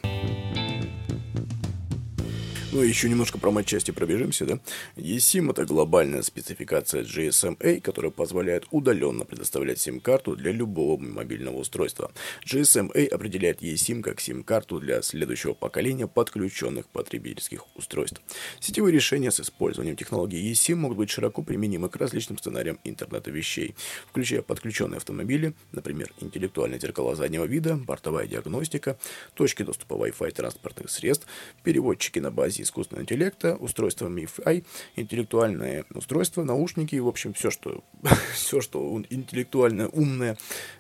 Ну 2.77 2.83
еще 2.83 3.09
немножко 3.09 3.39
про 3.39 3.51
матчасти 3.51 3.91
пробежимся, 3.91 4.45
да. 4.45 4.59
eSIM 4.97 5.51
это 5.51 5.65
глобальная 5.65 6.21
спецификация 6.21 7.05
GSMA, 7.05 7.81
которая 7.81 8.13
позволяет 8.13 8.67
удаленно 8.71 9.25
предоставлять 9.25 9.81
сим-карту 9.81 10.37
для 10.37 10.53
любого 10.53 11.01
мобильного 11.01 11.57
устройства. 11.57 12.13
GSMA 12.45 13.07
определяет 13.07 13.63
eSIM 13.63 14.03
как 14.03 14.21
сим-карту 14.21 14.79
для 14.79 15.01
следующего 15.01 15.55
поколения 15.55 16.07
подключенных 16.07 16.87
потребительских 16.91 17.65
устройств. 17.77 18.21
Сетевые 18.61 18.93
решения 18.93 19.31
с 19.31 19.41
использованием 19.41 19.97
технологии 19.97 20.53
eSIM 20.53 20.75
могут 20.75 20.99
быть 20.99 21.09
широко 21.09 21.41
применимы 21.41 21.89
к 21.89 21.97
различным 21.97 22.37
сценариям 22.37 22.79
интернета 22.85 23.31
вещей, 23.31 23.75
включая 24.07 24.43
подключенные 24.43 24.99
автомобили, 24.99 25.55
например, 25.73 26.13
интеллектуальные 26.21 26.79
зеркала 26.79 27.17
заднего 27.17 27.47
вида, 27.47 27.77
бортовая 27.77 28.27
диагностика, 28.27 28.99
точки 29.33 29.63
доступа 29.63 29.95
Wi-Fi 29.95 30.31
транспортных 30.33 30.91
средств, 30.91 31.27
переводчики 31.63 32.19
на 32.19 32.31
базе 32.31 32.66
искусственного 32.67 33.03
интеллекта, 33.03 33.57
устройства 33.57 34.09
MIFI, 34.09 34.65
интеллектуальные 34.97 35.85
устройства, 35.95 36.45
наушники, 36.45 36.97
в 36.97 37.09
общем, 37.09 37.33
все, 37.33 37.51
что, 37.51 37.83
все, 38.35 38.61
что 38.61 39.03
интеллектуально 39.11 39.89
умное 39.89 40.37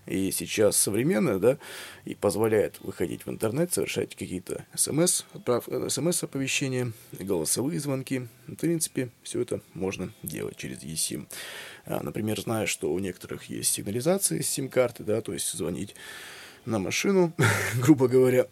и 0.07 0.31
сейчас 0.31 0.76
современное, 0.76 1.38
да, 1.38 1.59
и 2.05 2.14
позволяет 2.14 2.78
выходить 2.81 3.26
в 3.26 3.31
интернет, 3.31 3.73
совершать 3.73 4.14
какие-то 4.14 4.66
смс, 4.75 5.25
смс-оповещения, 5.88 6.93
голосовые 7.12 7.81
звонки. 7.81 8.28
В 8.47 8.55
принципе, 8.55 9.11
все 9.23 9.40
это 9.40 9.61
можно 9.75 10.12
делать 10.23 10.57
через 10.57 10.83
eSIM. 10.83 11.26
А, 11.87 12.02
например, 12.02 12.40
зная, 12.40 12.66
что 12.66 12.93
у 12.93 12.99
некоторых 12.99 13.45
есть 13.45 13.73
сигнализации 13.73 14.40
с 14.40 14.49
сим-карты, 14.49 15.05
да, 15.05 15.21
то 15.21 15.33
есть 15.33 15.52
звонить 15.52 15.95
на 16.64 16.78
машину, 16.78 17.33
грубо 17.81 18.09
говоря, 18.09 18.47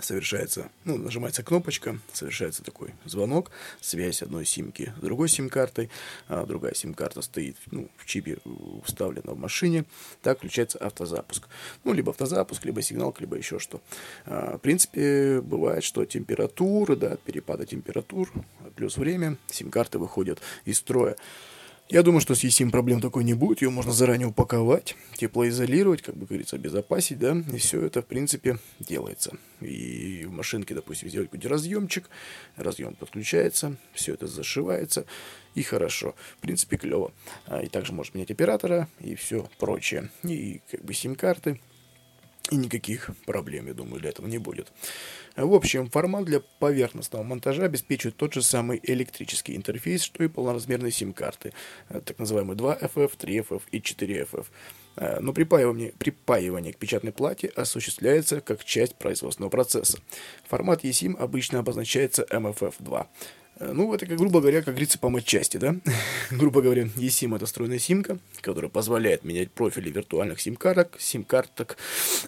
совершается, 0.00 0.70
ну, 0.84 0.96
нажимается 0.96 1.42
кнопочка, 1.42 1.98
совершается 2.12 2.62
такой 2.62 2.94
звонок, 3.04 3.50
связь 3.80 4.22
одной 4.22 4.44
симки 4.44 4.92
с 4.98 5.00
другой 5.00 5.28
сим-картой, 5.28 5.90
а 6.28 6.44
другая 6.44 6.74
сим-карта 6.74 7.22
стоит 7.22 7.56
ну, 7.70 7.88
в 7.96 8.06
чипе, 8.06 8.38
вставлена 8.84 9.32
в 9.32 9.38
машине, 9.38 9.84
так 10.22 10.38
включается 10.38 10.78
автозапуск. 10.78 11.48
Ну, 11.84 11.92
либо 11.92 12.10
автозапуск, 12.10 12.64
либо 12.64 12.82
сигнал, 12.82 13.14
либо 13.18 13.36
еще 13.36 13.58
что. 13.58 13.80
А, 14.24 14.58
в 14.58 14.60
принципе, 14.60 15.40
бывает, 15.40 15.84
что 15.84 16.04
температура, 16.04 16.96
да, 16.96 17.12
от 17.12 17.22
перепада 17.22 17.66
температур, 17.66 18.32
плюс 18.74 18.96
время, 18.96 19.36
сим-карты 19.48 19.98
выходят 19.98 20.40
из 20.64 20.78
строя. 20.78 21.16
Я 21.88 22.02
думаю, 22.02 22.20
что 22.20 22.34
с 22.34 22.42
eSIM 22.42 22.72
проблем 22.72 23.00
такой 23.00 23.22
не 23.22 23.34
будет, 23.34 23.62
ее 23.62 23.70
можно 23.70 23.92
заранее 23.92 24.26
упаковать, 24.26 24.96
теплоизолировать, 25.14 26.02
как 26.02 26.16
бы 26.16 26.26
говорится, 26.26 26.56
обезопасить, 26.56 27.20
да, 27.20 27.36
и 27.52 27.58
все 27.58 27.80
это, 27.80 28.02
в 28.02 28.06
принципе, 28.06 28.58
делается. 28.80 29.36
И 29.60 30.24
в 30.26 30.32
машинке, 30.32 30.74
допустим, 30.74 31.08
сделать 31.08 31.28
какой-нибудь 31.28 31.48
разъемчик, 31.48 32.10
разъем 32.56 32.96
подключается, 32.96 33.76
все 33.94 34.14
это 34.14 34.26
зашивается, 34.26 35.06
и 35.54 35.62
хорошо. 35.62 36.16
В 36.38 36.40
принципе, 36.40 36.76
клево. 36.76 37.12
А, 37.46 37.62
и 37.62 37.68
также 37.68 37.92
можно 37.92 38.16
менять 38.18 38.32
оператора 38.32 38.88
и 38.98 39.14
все 39.14 39.48
прочее. 39.60 40.10
И 40.24 40.62
как 40.68 40.84
бы 40.84 40.92
сим-карты, 40.92 41.60
и 42.50 42.56
никаких 42.56 43.10
проблем, 43.26 43.66
я 43.66 43.74
думаю, 43.74 44.00
для 44.00 44.10
этого 44.10 44.26
не 44.26 44.38
будет. 44.38 44.72
В 45.36 45.52
общем, 45.52 45.90
формат 45.90 46.24
для 46.24 46.40
поверхностного 46.40 47.22
монтажа 47.22 47.64
обеспечивает 47.64 48.16
тот 48.16 48.34
же 48.34 48.42
самый 48.42 48.80
электрический 48.82 49.56
интерфейс, 49.56 50.02
что 50.02 50.22
и 50.24 50.28
полноразмерные 50.28 50.92
сим-карты, 50.92 51.52
э, 51.88 52.00
так 52.00 52.18
называемые 52.18 52.56
2FF, 52.56 53.16
3FF 53.18 53.62
и 53.70 53.80
4FF. 53.80 54.46
Э, 54.96 55.20
но 55.20 55.32
припаивание, 55.32 55.92
припаивание 55.92 56.72
к 56.72 56.78
печатной 56.78 57.12
плате 57.12 57.48
осуществляется 57.48 58.40
как 58.40 58.64
часть 58.64 58.96
производственного 58.96 59.50
процесса. 59.50 59.98
Формат 60.48 60.84
eSIM 60.84 61.16
обычно 61.16 61.58
обозначается 61.58 62.26
MFF2. 62.30 63.06
Э, 63.58 63.72
ну, 63.72 63.92
это, 63.94 64.06
как, 64.06 64.18
грубо 64.18 64.40
говоря, 64.40 64.58
как 64.58 64.74
говорится, 64.74 64.98
по 64.98 65.08
матчасти, 65.08 65.56
да? 65.56 65.76
грубо 66.30 66.60
говоря, 66.60 66.84
eSIM— 66.96 67.34
это 67.36 67.46
встроенная 67.46 67.78
симка, 67.78 68.18
которая 68.42 68.70
позволяет 68.70 69.24
менять 69.24 69.50
профили 69.50 69.90
виртуальных 69.90 70.40
сим-карток, 70.40 70.96
сим-карток 70.98 71.76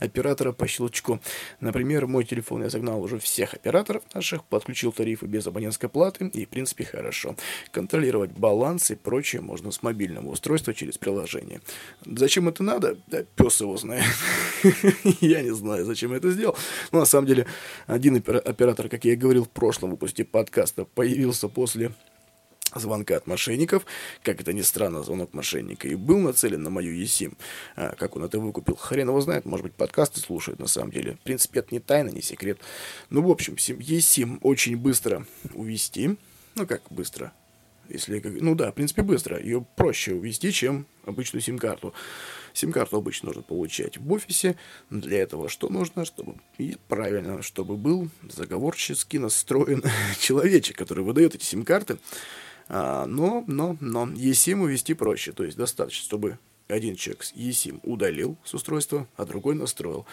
оператора 0.00 0.52
по 0.52 0.66
щелчку. 0.66 1.20
Например, 1.61 2.06
мой 2.06 2.25
телефон 2.25 2.62
я 2.62 2.70
загнал 2.70 3.02
уже 3.02 3.18
всех 3.18 3.54
операторов 3.54 4.02
наших, 4.14 4.44
подключил 4.44 4.92
тарифы 4.92 5.26
без 5.26 5.47
абонентской 5.47 5.88
платы, 5.88 6.28
и, 6.32 6.47
в 6.47 6.49
принципе, 6.49 6.85
хорошо. 6.85 7.37
Контролировать 7.73 8.30
баланс 8.30 8.90
и 8.90 8.94
прочее 8.94 9.42
можно 9.42 9.70
с 9.70 9.82
мобильного 9.82 10.28
устройства 10.28 10.73
через 10.73 10.97
приложение. 10.97 11.61
Зачем 12.06 12.49
это 12.49 12.62
надо? 12.62 12.97
Да, 13.06 13.25
пес 13.37 13.61
его 13.61 13.76
знает. 13.76 14.04
я 15.20 15.42
не 15.42 15.54
знаю, 15.54 15.85
зачем 15.85 16.12
я 16.12 16.16
это 16.16 16.30
сделал. 16.30 16.56
Но, 16.90 17.00
на 17.00 17.06
самом 17.06 17.26
деле, 17.26 17.47
один 17.87 18.16
оператор, 18.16 18.88
как 18.88 19.04
я 19.04 19.12
и 19.12 19.16
говорил 19.16 19.44
в 19.44 19.50
прошлом 19.50 19.90
выпуске 19.90 20.25
подкаста, 20.25 20.87
появился 20.87 21.17
появился 21.18 21.48
после 21.48 21.90
звонка 22.76 23.16
от 23.16 23.26
мошенников. 23.26 23.84
Как 24.22 24.40
это 24.40 24.52
ни 24.52 24.62
странно, 24.62 25.02
звонок 25.02 25.34
мошенника 25.34 25.88
и 25.88 25.96
был 25.96 26.18
нацелен 26.18 26.62
на 26.62 26.70
мою 26.70 26.94
eSIM. 26.94 27.37
А, 27.75 27.96
как 27.96 28.14
он 28.14 28.22
это 28.22 28.38
выкупил, 28.38 28.76
хрен 28.76 29.08
его 29.08 29.20
знает. 29.20 29.44
Может 29.44 29.64
быть, 29.64 29.75
подкасты 29.75 30.20
слушает 30.20 30.60
на 30.60 30.68
самом 30.68 30.92
деле. 30.92 31.14
В 31.14 31.20
принципе, 31.20 31.58
это 31.58 31.75
не 31.75 31.80
тайна, 31.80 32.10
не 32.10 32.22
секрет. 32.22 32.60
Ну, 33.10 33.22
в 33.22 33.30
общем, 33.32 33.54
eSIM 33.54 34.38
очень 34.42 34.76
быстро 34.76 35.26
увести. 35.54 36.16
Ну, 36.54 36.66
как 36.68 36.82
быстро? 36.88 37.32
Если, 37.88 38.21
ну 38.40 38.54
да, 38.54 38.71
в 38.71 38.75
принципе, 38.75 39.02
быстро. 39.02 39.40
Ее 39.40 39.66
проще 39.76 40.14
увести, 40.14 40.52
чем 40.52 40.87
обычную 41.04 41.42
сим-карту. 41.42 41.95
Сим-карту 42.52 42.97
обычно 42.97 43.28
нужно 43.28 43.42
получать 43.42 43.97
в 43.97 44.12
офисе. 44.12 44.57
Для 44.90 45.21
этого 45.23 45.49
что 45.49 45.68
нужно? 45.68 46.04
Чтобы 46.04 46.35
и 46.59 46.76
правильно, 46.88 47.42
чтобы 47.42 47.76
был 47.76 48.09
заговорчески 48.28 49.16
настроен 49.16 49.83
человечек, 50.18 50.76
который 50.76 51.04
выдает 51.04 51.35
эти 51.35 51.45
сим-карты. 51.45 51.99
А, 52.68 53.07
но, 53.07 53.45
но, 53.47 53.76
но 53.80 54.07
eSIM 54.07 54.61
увести 54.61 54.95
проще. 54.95 55.33
То 55.33 55.45
есть 55.45 55.57
достаточно, 55.57 56.04
чтобы 56.04 56.38
один 56.68 56.97
человек 56.97 57.25
eSIM 57.35 57.80
удалил 57.83 58.37
с 58.45 58.54
устройства, 58.54 59.09
а 59.16 59.25
другой 59.25 59.54
настроил 59.54 60.07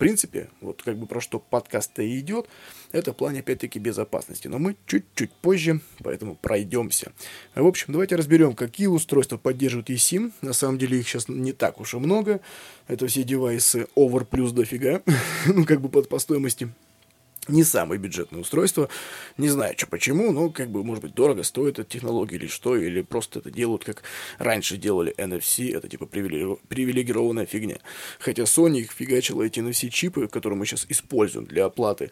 принципе, 0.00 0.48
вот 0.62 0.82
как 0.82 0.96
бы 0.96 1.06
про 1.06 1.20
что 1.20 1.38
подкаст-то 1.38 2.02
и 2.02 2.18
идет, 2.18 2.48
это 2.90 3.12
плане, 3.12 3.40
опять-таки, 3.40 3.78
безопасности. 3.78 4.48
Но 4.48 4.58
мы 4.58 4.76
чуть-чуть 4.86 5.30
позже, 5.30 5.80
поэтому 6.02 6.34
пройдемся. 6.34 7.12
В 7.54 7.66
общем, 7.66 7.92
давайте 7.92 8.16
разберем, 8.16 8.54
какие 8.54 8.86
устройства 8.86 9.36
поддерживают 9.36 9.90
eSIM. 9.90 10.32
На 10.40 10.54
самом 10.54 10.78
деле 10.78 10.98
их 10.98 11.06
сейчас 11.06 11.28
не 11.28 11.52
так 11.52 11.80
уж 11.80 11.94
и 11.94 11.98
много. 11.98 12.40
Это 12.88 13.06
все 13.06 13.22
девайсы 13.22 13.86
over 13.94 14.24
плюс 14.24 14.52
дофига, 14.52 15.02
ну, 15.46 15.64
как 15.66 15.82
бы 15.82 15.90
под, 15.90 16.08
по 16.08 16.18
стоимости 16.18 16.70
не 17.48 17.64
самое 17.64 18.00
бюджетное 18.00 18.40
устройство. 18.40 18.88
Не 19.36 19.48
знаю, 19.48 19.74
что 19.76 19.86
почему, 19.86 20.30
но 20.32 20.50
как 20.50 20.70
бы, 20.70 20.84
может 20.84 21.02
быть, 21.02 21.14
дорого 21.14 21.42
стоит 21.42 21.78
эта 21.78 21.88
технология 21.88 22.36
или 22.36 22.46
что, 22.46 22.76
или 22.76 23.02
просто 23.02 23.38
это 23.38 23.50
делают, 23.50 23.84
как 23.84 24.02
раньше 24.38 24.76
делали 24.76 25.14
NFC, 25.16 25.76
это 25.76 25.88
типа 25.88 26.06
привилегированная 26.06 27.46
фигня. 27.46 27.78
Хотя 28.18 28.42
Sony 28.42 28.80
их 28.80 28.92
фигачила 28.92 29.42
эти 29.42 29.60
NFC-чипы, 29.60 30.28
которые 30.28 30.58
мы 30.58 30.66
сейчас 30.66 30.86
используем 30.88 31.46
для 31.46 31.64
оплаты 31.64 32.10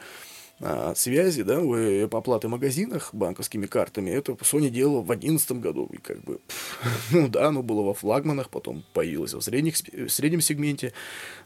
а, 0.60 0.94
связи, 0.96 1.42
да, 1.42 1.60
по 2.08 2.18
оплаты 2.18 2.48
в 2.48 2.50
магазинах 2.50 3.10
банковскими 3.12 3.66
картами, 3.66 4.10
это 4.10 4.32
Sony 4.32 4.70
делала 4.70 5.02
в 5.02 5.06
2011 5.06 5.52
году, 5.52 5.88
и 5.92 5.98
как 5.98 6.20
бы, 6.22 6.40
ну 7.12 7.28
да, 7.28 7.48
оно 7.48 7.62
было 7.62 7.82
во 7.82 7.94
флагманах, 7.94 8.50
потом 8.50 8.84
появилось 8.92 9.34
в, 9.34 9.40
средних, 9.40 9.76
в 9.76 10.08
среднем 10.08 10.40
сегменте, 10.40 10.92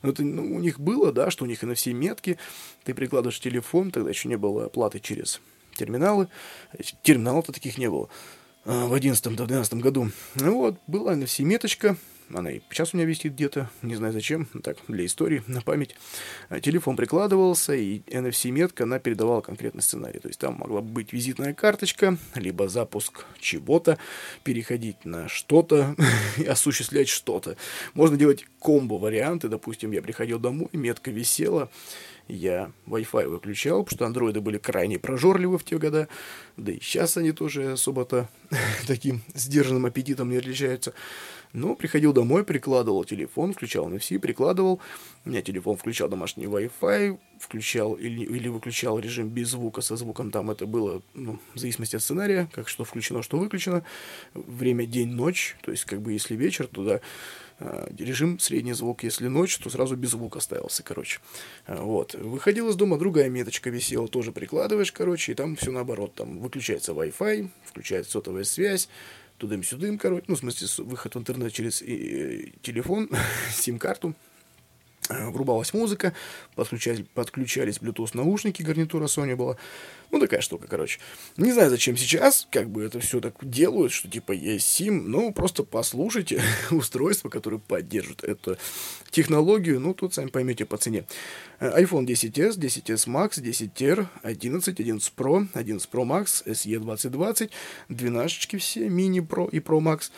но 0.03 0.11
это 0.11 0.23
ну, 0.23 0.57
у 0.57 0.61
них 0.61 0.81
было, 0.81 1.13
да, 1.13 1.31
что 1.31 1.45
у 1.45 1.47
них 1.47 1.63
NFC 1.63 1.93
метки, 1.93 2.39
ты 2.85 2.95
прикладываешь 2.95 3.41
телефон, 3.41 3.91
тогда 3.91 4.09
еще 4.09 4.29
не 4.29 4.37
было 4.37 4.67
оплаты 4.67 4.99
через 4.99 5.41
терминалы, 5.77 6.29
терминалов-то 7.03 7.53
таких 7.53 7.77
не 7.77 7.91
было 7.91 8.09
а, 8.65 8.87
в 8.87 8.95
2011-2012 8.95 9.81
году. 9.81 10.11
Ну 10.37 10.57
вот, 10.57 10.77
была 10.87 11.15
NFC-меточка, 11.15 11.97
она 12.35 12.51
и 12.51 12.61
сейчас 12.71 12.93
у 12.93 12.97
меня 12.97 13.07
висит 13.07 13.35
где-то, 13.35 13.71
не 13.83 13.95
знаю 13.95 14.13
зачем, 14.13 14.47
так, 14.63 14.77
для 14.89 15.07
истории, 15.07 15.43
на 15.47 15.61
память. 15.61 15.97
А, 16.49 16.61
телефон 16.61 16.97
прикладывался, 16.97 17.75
и 17.75 18.01
NFC-метка, 18.01 18.85
она 18.85 18.99
передавала 18.99 19.41
конкретный 19.41 19.83
сценарий. 19.83 20.19
То 20.19 20.29
есть 20.29 20.41
там 20.41 20.55
могла 20.55 20.81
быть 20.81 21.13
визитная 21.13 21.55
карточка, 21.55 22.17
либо 22.35 22.69
запуск 22.69 23.25
чего-то, 23.41 23.99
переходить 24.45 25.05
на 25.05 25.29
что-то, 25.29 25.95
осуществлять 26.49 27.09
что-то. 27.09 27.57
Можно 27.95 28.17
делать 28.17 28.47
комбо-варианты, 28.61 29.49
допустим, 29.49 29.93
я 29.93 30.03
приходил 30.03 30.39
домой, 30.39 30.69
метка 30.73 31.11
висела, 31.11 31.71
я 32.29 32.73
Wi-Fi 32.87 33.29
выключал, 33.29 33.85
потому 33.85 33.97
что 33.97 34.07
андроиды 34.07 34.41
были 34.41 34.59
крайне 34.59 34.99
прожорливы 34.99 35.59
в 35.59 35.65
те 35.65 35.79
годы, 35.79 36.09
да 36.57 36.73
и 36.73 36.81
сейчас 36.81 37.17
они 37.17 37.33
тоже 37.33 37.73
особо-то 37.73 38.29
таким 38.87 39.23
сдержанным 39.35 39.87
аппетитом 39.87 40.31
не 40.31 40.37
отличаются. 40.37 40.95
Ну, 41.53 41.77
приходил 41.77 42.15
домой, 42.15 42.45
прикладывал 42.45 43.05
телефон, 43.05 43.53
включал 43.53 43.91
NFC, 43.91 44.19
прикладывал. 44.19 44.81
У 45.25 45.29
меня 45.29 45.43
телефон 45.43 45.77
включал 45.77 46.09
домашний 46.09 46.47
Wi-Fi, 46.47 47.19
включал 47.39 47.95
или, 47.95 48.25
или 48.25 48.49
выключал 48.49 48.99
режим 48.99 49.29
без 49.29 49.49
звука, 49.49 49.83
со 49.83 49.97
звуком 49.97 50.31
там 50.31 50.51
это 50.51 50.65
было, 50.65 51.03
ну, 51.13 51.39
в 51.55 51.59
зависимости 51.59 51.97
от 51.97 52.03
сценария, 52.03 52.49
как 52.53 52.69
что 52.69 52.85
включено, 52.85 53.23
что 53.23 53.37
выключено. 53.37 53.85
Время 54.33 54.87
день-ночь, 54.87 55.57
то 55.63 55.71
есть 55.71 55.85
как 55.85 56.01
бы 56.01 56.13
если 56.13 56.37
вечер, 56.37 56.69
туда 56.69 57.01
э, 57.59 57.89
режим 57.99 58.39
средний 58.39 58.73
звук, 58.73 59.03
если 59.03 59.29
ночь, 59.29 59.59
то 59.59 59.69
сразу 59.69 59.95
без 59.97 60.11
звука 60.11 60.41
ставился, 60.41 60.83
короче. 60.83 61.21
Э, 61.67 61.83
вот. 61.83 62.15
Выходил 62.15 62.71
из 62.71 62.77
дома, 62.77 62.97
другая 62.97 63.29
меточка 63.29 63.69
висела, 63.69 64.09
тоже 64.09 64.33
прикладываешь, 64.33 64.93
короче, 64.93 65.33
и 65.33 65.35
там 65.35 65.57
все 65.57 65.71
наоборот, 65.71 66.15
там 66.15 66.39
выключается 66.39 66.93
Wi-Fi, 66.93 67.51
включается 67.67 68.13
сотовая 68.13 68.45
связь, 68.45 68.89
тудым-сюдым, 69.43 69.99
короче, 69.99 70.25
ну, 70.29 70.37
в 70.37 70.39
смысле, 70.39 70.85
выход 70.85 71.17
в 71.17 71.19
интернет 71.19 71.53
через 71.53 71.79
телефон, 72.63 73.11
сим-карту, 73.51 74.15
врубалась 75.31 75.73
музыка, 75.75 76.13
подключались, 76.55 77.05
подключались 77.15 77.79
Bluetooth 77.79 78.11
наушники, 78.15 78.63
гарнитура 78.63 79.07
Sony 79.07 79.37
была, 79.37 79.57
ну, 80.11 80.21
такая 80.21 80.43
штука, 80.43 80.67
короче. 80.69 81.01
Не 81.37 81.53
знаю, 81.53 81.71
зачем 81.71 81.97
сейчас, 81.97 82.47
как 82.51 82.69
бы 82.69 82.85
это 82.85 83.01
все 83.01 83.21
так 83.21 83.35
делают, 83.41 83.93
что 83.93 84.09
типа 84.09 84.33
есть 84.33 84.81
SIM, 84.81 85.03
ну, 85.07 85.33
просто 85.33 85.63
послушайте 85.63 86.43
устройства, 86.71 87.31
которые 87.31 87.61
поддерживают 87.61 88.23
эту 88.25 88.59
технологию, 89.11 89.81
ну, 89.81 89.95
тут 89.95 90.15
сами 90.15 90.29
поймете 90.29 90.65
по 90.67 90.77
цене. 90.77 91.05
iPhone 91.61 92.05
10s, 92.05 92.59
10s 92.59 93.07
Max, 93.09 93.41
10R, 93.43 94.07
11, 94.23 94.81
11 94.81 95.13
Pro, 95.17 95.49
11 95.55 95.89
Pro 95.91 96.05
Max, 96.05 96.43
SE 96.45 96.79
2020, 96.79 97.51
12 97.89 98.61
все, 98.61 98.89
Mini 98.89 99.27
Pro 99.27 99.49
и 99.51 99.61
Pro 99.61 99.81
Max 99.81 100.11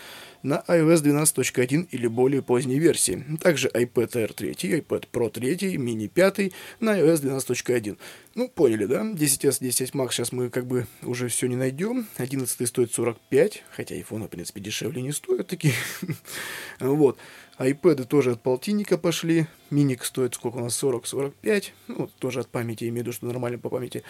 на 0.45 0.63
iOS 0.69 1.03
12.1 1.03 1.89
или 1.91 2.07
более 2.07 2.43
поздней 2.43 2.79
версии. 2.79 3.25
Также 3.41 3.69
iPad 3.69 4.13
Air 4.13 4.33
3, 4.33 4.53
iPad 4.53 5.09
Pro 5.13 5.31
3, 5.31 5.77
Mini 5.77 6.07
5 6.07 6.53
на 6.81 7.01
iOS 7.01 7.23
12.1. 7.23 7.97
Ну, 8.35 8.49
поняли, 8.49 8.87
да? 8.87 9.03
10s, 9.03 9.61
10s 9.61 9.93
Max 9.93 10.11
сейчас 10.11 10.33
мы 10.33 10.50
как 10.50 10.67
бы 10.67 10.87
уже 11.03 11.29
все 11.29 11.47
не 11.47 11.55
найдем. 11.55 12.07
11 12.17 12.69
стоит 12.69 12.93
45, 12.93 13.62
хотя 13.71 13.95
iPhone, 13.95 14.25
в 14.25 14.29
принципе, 14.29 14.61
дешевле 14.61 15.03
не 15.03 15.12
стоят 15.12 15.47
такие. 15.47 15.75
вот. 16.81 17.17
iPad 17.59 18.05
тоже 18.07 18.33
от 18.33 18.43
полтинника 18.43 18.99
пошли. 18.99 19.47
Миник 19.71 20.05
стоит 20.05 20.35
сколько 20.35 20.57
у 20.57 20.61
нас? 20.61 20.83
40-45. 20.83 21.67
Ну, 21.87 22.11
тоже 22.19 22.41
от 22.41 22.49
памяти, 22.49 22.85
имею 22.85 22.95
в 22.95 22.99
виду, 22.99 23.12
что 23.12 23.26
нормально 23.26 23.59
по 23.59 23.71
памяти. 23.71 24.03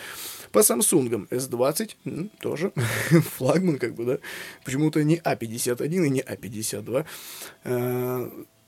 По 0.52 0.60
Samsung 0.60 1.28
S20 1.28 2.30
тоже 2.40 2.72
флагман, 3.36 3.78
как 3.78 3.94
бы, 3.94 4.04
да. 4.06 4.18
Почему-то 4.64 5.04
не 5.04 5.18
A51 5.18 6.06
и 6.06 6.10
не 6.10 6.20
A52. 6.20 7.04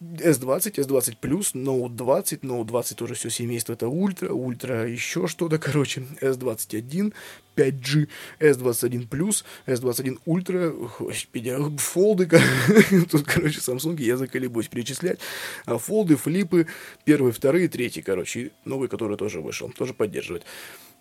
S20, 0.00 0.74
S20 0.74 1.16
Plus, 1.20 1.54
Note 1.54 1.94
20, 1.96 2.42
Note 2.42 2.66
20 2.66 2.96
тоже 2.98 3.14
все 3.14 3.30
семейство, 3.30 3.72
это 3.72 3.88
Ultra, 3.88 4.30
Ultra 4.30 4.86
еще 4.86 5.26
что-то, 5.26 5.58
короче, 5.66 6.02
S21, 6.20 7.14
5G, 7.56 8.08
S21 8.40 9.08
Plus, 9.08 9.44
S21 9.66 10.18
Ultra, 10.26 10.70
господи, 10.98 11.78
фолды, 11.78 12.28
тут, 13.10 13.22
короче, 13.24 13.60
Samsung, 13.60 14.00
я 14.02 14.18
заколебусь 14.18 14.68
перечислять, 14.68 15.18
а 15.64 15.78
фолды, 15.78 16.16
флипы, 16.16 16.66
первый, 17.04 17.32
второй, 17.32 17.68
третий, 17.68 18.02
короче, 18.02 18.50
новый, 18.66 18.88
который 18.88 19.16
тоже 19.16 19.40
вышел, 19.40 19.70
тоже 19.70 19.94
поддерживает. 19.94 20.44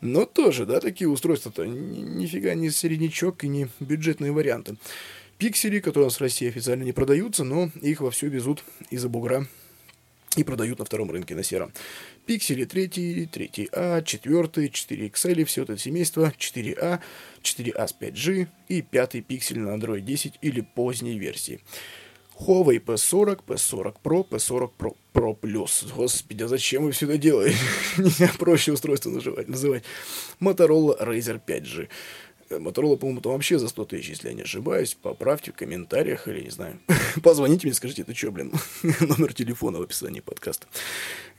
Но 0.01 0.25
тоже, 0.25 0.65
да, 0.65 0.79
такие 0.79 1.10
устройства-то 1.10 1.65
нифига 1.65 2.53
не 2.53 2.69
среднячок 2.69 3.43
и 3.43 3.47
не 3.47 3.67
бюджетные 3.79 4.31
варианты 4.31 4.77
пиксели, 5.38 5.80
которые 5.80 6.06
у 6.06 6.08
нас 6.08 6.17
в 6.17 6.21
России 6.21 6.48
официально 6.48 6.84
не 6.84 6.91
продаются, 6.91 7.43
но 7.43 7.69
их 7.82 8.02
вовсю 8.02 8.28
везут 8.28 8.63
из-за 8.89 9.10
бугра 9.10 9.48
и 10.36 10.43
продают 10.43 10.80
на 10.80 10.86
втором 10.86 11.12
рынке 11.12 11.36
на 11.36 11.43
сером. 11.43 11.71
Пиксели 12.26 12.65
3, 12.65 12.88
3А, 13.28 14.04
4, 14.04 14.69
4 14.69 15.08
XL, 15.08 15.45
все 15.45 15.63
это 15.63 15.78
семейство, 15.78 16.34
4А, 16.38 17.00
4А 17.41 17.88
с 17.88 17.95
5G 18.00 18.48
и 18.67 18.82
пятый 18.82 19.21
пиксель 19.21 19.60
на 19.60 19.76
Android 19.76 20.02
10 20.02 20.39
или 20.41 20.62
поздней 20.62 21.17
версии. 21.17 21.60
Huawei 22.38 22.80
P40, 22.84 23.45
P40 23.48 23.95
Pro, 24.04 24.28
P40 24.28 24.71
Pro, 24.78 24.95
Pro 25.13 25.39
Plus. 25.39 25.88
Господи, 25.95 26.43
а 26.43 26.48
зачем 26.50 26.84
вы 26.84 26.91
все 26.91 27.06
это 27.06 27.17
делаете? 27.17 27.58
Нельзя 27.98 28.30
проще 28.38 28.74
устройство 28.74 29.10
называть. 29.10 29.84
Motorola 30.41 31.02
Razer 31.02 31.39
5G. 31.45 31.88
Моторола, 32.49 32.95
по-моему, 32.95 33.21
там 33.21 33.34
вообще 33.34 33.58
за 33.58 33.67
100 33.67 33.86
тысяч, 33.86 34.10
если 34.10 34.29
я 34.29 34.34
не 34.36 34.43
ошибаюсь. 34.43 34.95
Поправьте 35.01 35.51
в 35.51 35.55
комментариях 35.55 36.27
или, 36.27 36.41
не 36.41 36.51
знаю, 36.51 36.79
позвоните 37.23 37.67
мне, 37.67 37.73
скажите, 37.73 38.03
это 38.03 38.13
что, 38.13 38.31
блин? 38.31 38.53
Номер 38.99 39.34
телефона 39.34 39.79
в 39.79 39.81
описании 39.81 40.19
подкаста. 40.19 40.67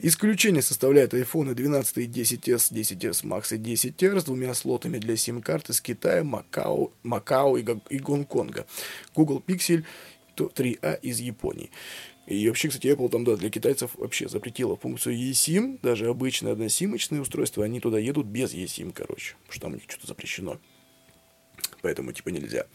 Исключение 0.00 0.62
составляют 0.62 1.14
iPhone 1.14 1.54
12, 1.54 2.08
10s, 2.08 2.72
10s 2.72 3.24
Max 3.24 3.54
и 3.54 3.58
10R 3.58 4.20
с 4.20 4.24
двумя 4.24 4.52
слотами 4.54 4.98
для 4.98 5.16
сим-карт 5.16 5.70
из 5.70 5.80
Китая, 5.80 6.24
Макао, 6.24 6.90
Макао 7.04 7.56
и, 7.56 7.64
и 7.90 7.98
Гонконга. 7.98 8.66
Google 9.14 9.42
Pixel 9.46 9.84
3A 10.36 11.00
из 11.00 11.20
Японии. 11.20 11.70
И 12.26 12.48
вообще, 12.48 12.68
кстати, 12.68 12.88
Apple 12.88 13.08
там, 13.08 13.24
да, 13.24 13.36
для 13.36 13.50
китайцев 13.50 13.92
вообще 13.94 14.28
запретила 14.28 14.76
функцию 14.76 15.16
eSIM, 15.16 15.78
даже 15.80 16.08
обычные 16.08 16.52
односимочные 16.52 17.20
устройства, 17.20 17.64
они 17.64 17.78
туда 17.78 18.00
едут 18.00 18.26
без 18.26 18.52
eSIM, 18.52 18.92
короче, 18.92 19.36
потому 19.46 19.52
что 19.52 19.60
там 19.60 19.72
у 19.72 19.74
них 19.76 19.84
что-то 19.86 20.08
запрещено 20.08 20.58
поэтому 21.82 22.12
типа 22.12 22.30
нельзя. 22.30 22.66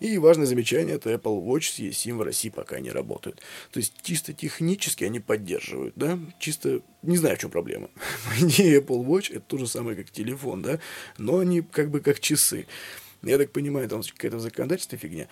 И 0.00 0.16
важное 0.18 0.46
замечание, 0.46 0.96
это 0.96 1.12
Apple 1.12 1.44
Watch 1.44 1.72
с 1.72 1.78
eSIM 1.78 2.16
в 2.16 2.22
России 2.22 2.48
пока 2.48 2.80
не 2.80 2.90
работают. 2.90 3.40
То 3.70 3.78
есть 3.78 3.94
чисто 4.02 4.32
технически 4.32 5.04
они 5.04 5.20
поддерживают, 5.20 5.94
да, 5.96 6.18
чисто, 6.38 6.80
не 7.02 7.16
знаю, 7.16 7.36
в 7.36 7.40
чем 7.40 7.50
проблема. 7.50 7.90
Идее, 8.40 8.80
Apple 8.80 9.04
Watch 9.04 9.30
это 9.30 9.40
то 9.40 9.58
же 9.58 9.66
самое, 9.66 9.96
как 9.96 10.10
телефон, 10.10 10.62
да, 10.62 10.80
но 11.18 11.38
они 11.38 11.60
как 11.62 11.90
бы 11.90 12.00
как 12.00 12.20
часы. 12.20 12.66
Я 13.22 13.36
так 13.36 13.52
понимаю, 13.52 13.88
там 13.88 14.02
какая-то 14.02 14.38
законодательная 14.38 14.98
фигня. 14.98 15.28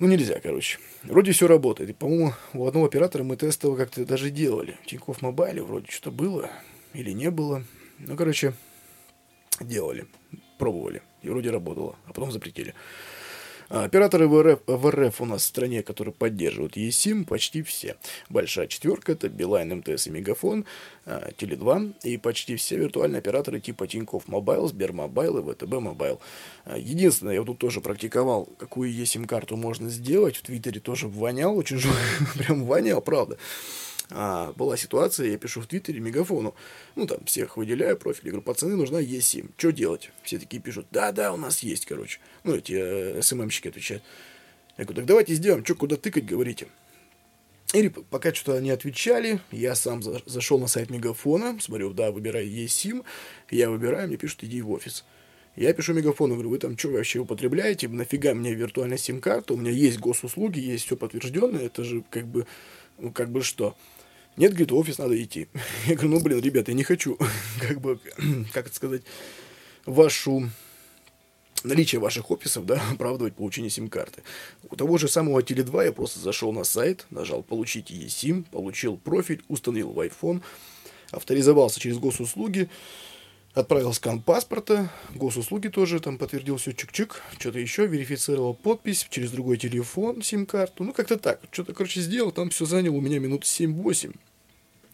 Ну, 0.00 0.08
нельзя, 0.08 0.40
короче. 0.40 0.80
Вроде 1.04 1.30
все 1.30 1.46
работает. 1.46 1.90
И, 1.90 1.92
по-моему, 1.92 2.34
у 2.52 2.66
одного 2.66 2.86
оператора 2.86 3.22
мы 3.22 3.36
тестово 3.36 3.76
как-то 3.76 4.04
даже 4.04 4.30
делали. 4.30 4.76
В 4.82 4.86
Тинькофф 4.86 5.22
Мобайле 5.22 5.62
вроде 5.62 5.88
что-то 5.88 6.10
было 6.10 6.50
или 6.92 7.12
не 7.12 7.30
было. 7.30 7.62
Ну, 7.98 8.16
короче, 8.16 8.54
делали, 9.60 10.06
пробовали 10.58 11.02
и 11.22 11.28
вроде 11.28 11.50
работало, 11.50 11.96
а 12.06 12.12
потом 12.12 12.32
запретили. 12.32 12.74
А 13.70 13.84
операторы 13.84 14.28
в 14.28 14.42
РФ, 14.42 14.60
в 14.66 14.90
РФ 14.90 15.20
у 15.20 15.24
нас 15.24 15.42
в 15.42 15.46
стране, 15.46 15.82
которые 15.82 16.12
поддерживают 16.12 16.76
eSIM, 16.76 17.24
почти 17.24 17.62
все. 17.62 17.96
Большая 18.28 18.66
четверка, 18.66 19.12
это 19.12 19.28
Билайн, 19.28 19.76
МТС 19.78 20.06
и 20.06 20.10
Мегафон, 20.10 20.66
а, 21.06 21.30
Теле2, 21.30 21.94
и 22.02 22.18
почти 22.18 22.56
все 22.56 22.76
виртуальные 22.76 23.20
операторы 23.20 23.60
типа 23.60 23.86
Тинькофф 23.86 24.28
Мобайл, 24.28 24.68
Сбермобайл 24.68 25.38
и 25.38 25.52
ВТБ 25.52 25.72
Мобайл. 25.80 26.20
А, 26.66 26.76
единственное, 26.76 27.34
я 27.34 27.42
тут 27.42 27.58
тоже 27.58 27.80
практиковал, 27.80 28.48
какую 28.58 28.92
eSIM-карту 28.92 29.56
можно 29.56 29.88
сделать, 29.88 30.36
в 30.36 30.42
Твиттере 30.42 30.80
тоже 30.80 31.08
вонял, 31.08 31.56
очень 31.56 31.80
прям 32.38 32.64
вонял, 32.64 33.00
правда 33.00 33.38
а, 34.10 34.52
была 34.52 34.76
ситуация, 34.76 35.30
я 35.30 35.38
пишу 35.38 35.60
в 35.60 35.66
Твиттере 35.66 36.00
Мегафону, 36.00 36.54
ну, 36.94 37.06
там, 37.06 37.24
всех 37.24 37.56
выделяю, 37.56 37.96
профили, 37.96 38.30
говорю, 38.30 38.42
пацаны, 38.42 38.76
нужна 38.76 39.00
eSIM, 39.00 39.50
что 39.56 39.72
делать? 39.72 40.10
Все 40.22 40.38
такие 40.38 40.60
пишут, 40.60 40.86
да-да, 40.90 41.32
у 41.32 41.36
нас 41.36 41.60
есть, 41.60 41.86
короче. 41.86 42.20
Ну, 42.44 42.54
эти 42.54 42.74
э, 42.74 43.22
СММщики 43.22 43.68
отвечают. 43.68 44.02
Я 44.76 44.84
говорю, 44.84 44.96
так 44.96 45.06
давайте 45.06 45.34
сделаем, 45.34 45.64
что, 45.64 45.74
куда 45.74 45.96
тыкать, 45.96 46.26
говорите. 46.26 46.68
Или 47.72 47.88
пока 47.88 48.32
что-то 48.32 48.58
они 48.58 48.70
отвечали, 48.70 49.40
я 49.50 49.74
сам 49.74 50.02
за, 50.02 50.20
зашел 50.26 50.60
на 50.60 50.66
сайт 50.68 50.90
Мегафона, 50.90 51.58
смотрю, 51.60 51.92
да, 51.92 52.12
выбираю 52.12 52.46
eSIM, 52.46 53.04
я 53.50 53.70
выбираю, 53.70 54.06
мне 54.08 54.16
пишут, 54.16 54.44
иди 54.44 54.60
в 54.60 54.70
офис. 54.70 55.04
Я 55.56 55.72
пишу 55.72 55.94
Мегафону, 55.94 56.34
говорю, 56.34 56.50
вы 56.50 56.58
там 56.58 56.76
что 56.76 56.90
вообще 56.90 57.20
употребляете, 57.20 57.88
нафига 57.88 58.34
мне 58.34 58.54
виртуальная 58.54 58.98
сим-карта, 58.98 59.54
у 59.54 59.56
меня 59.56 59.70
есть 59.70 59.98
госуслуги, 59.98 60.58
есть 60.58 60.84
все 60.84 60.96
подтвержденное, 60.96 61.66
это 61.66 61.84
же 61.84 62.04
как 62.10 62.26
бы, 62.26 62.46
ну 62.98 63.12
как 63.12 63.30
бы 63.30 63.42
что. 63.42 63.76
Нет, 64.36 64.50
говорит, 64.50 64.72
в 64.72 64.76
офис 64.76 64.98
надо 64.98 65.22
идти. 65.22 65.48
Я 65.86 65.94
говорю, 65.94 66.10
ну, 66.10 66.20
блин, 66.20 66.40
ребята, 66.40 66.72
я 66.72 66.76
не 66.76 66.82
хочу, 66.82 67.18
как 67.60 67.80
бы, 67.80 67.98
как 68.52 68.66
это 68.66 68.74
сказать, 68.74 69.02
вашу 69.86 70.50
наличие 71.62 72.00
ваших 72.00 72.30
офисов, 72.30 72.66
да, 72.66 72.82
оправдывать 72.92 73.34
получение 73.34 73.70
сим-карты. 73.70 74.22
У 74.70 74.76
того 74.76 74.98
же 74.98 75.08
самого 75.08 75.40
Теле2 75.40 75.86
я 75.86 75.92
просто 75.92 76.18
зашел 76.20 76.52
на 76.52 76.64
сайт, 76.64 77.06
нажал 77.10 77.42
«Получить 77.42 77.90
eSIM», 77.90 78.44
получил 78.50 78.96
профиль, 78.96 79.42
установил 79.48 79.90
в 79.90 80.00
iPhone, 80.00 80.42
авторизовался 81.10 81.80
через 81.80 81.98
госуслуги, 81.98 82.68
отправил 83.54 83.92
скан 83.92 84.20
паспорта, 84.20 84.90
госуслуги 85.14 85.68
тоже 85.68 86.00
там 86.00 86.18
подтвердил 86.18 86.56
все 86.56 86.72
чик-чик, 86.72 87.16
что-то 87.38 87.58
еще, 87.58 87.86
верифицировал 87.86 88.54
подпись 88.54 89.06
через 89.08 89.30
другой 89.30 89.56
телефон, 89.56 90.22
сим-карту, 90.22 90.84
ну 90.84 90.92
как-то 90.92 91.16
так, 91.16 91.40
что-то, 91.50 91.72
короче, 91.72 92.00
сделал, 92.00 92.32
там 92.32 92.50
все 92.50 92.66
заняло 92.66 92.96
у 92.96 93.00
меня 93.00 93.18
минут 93.20 93.44
7-8. 93.44 94.14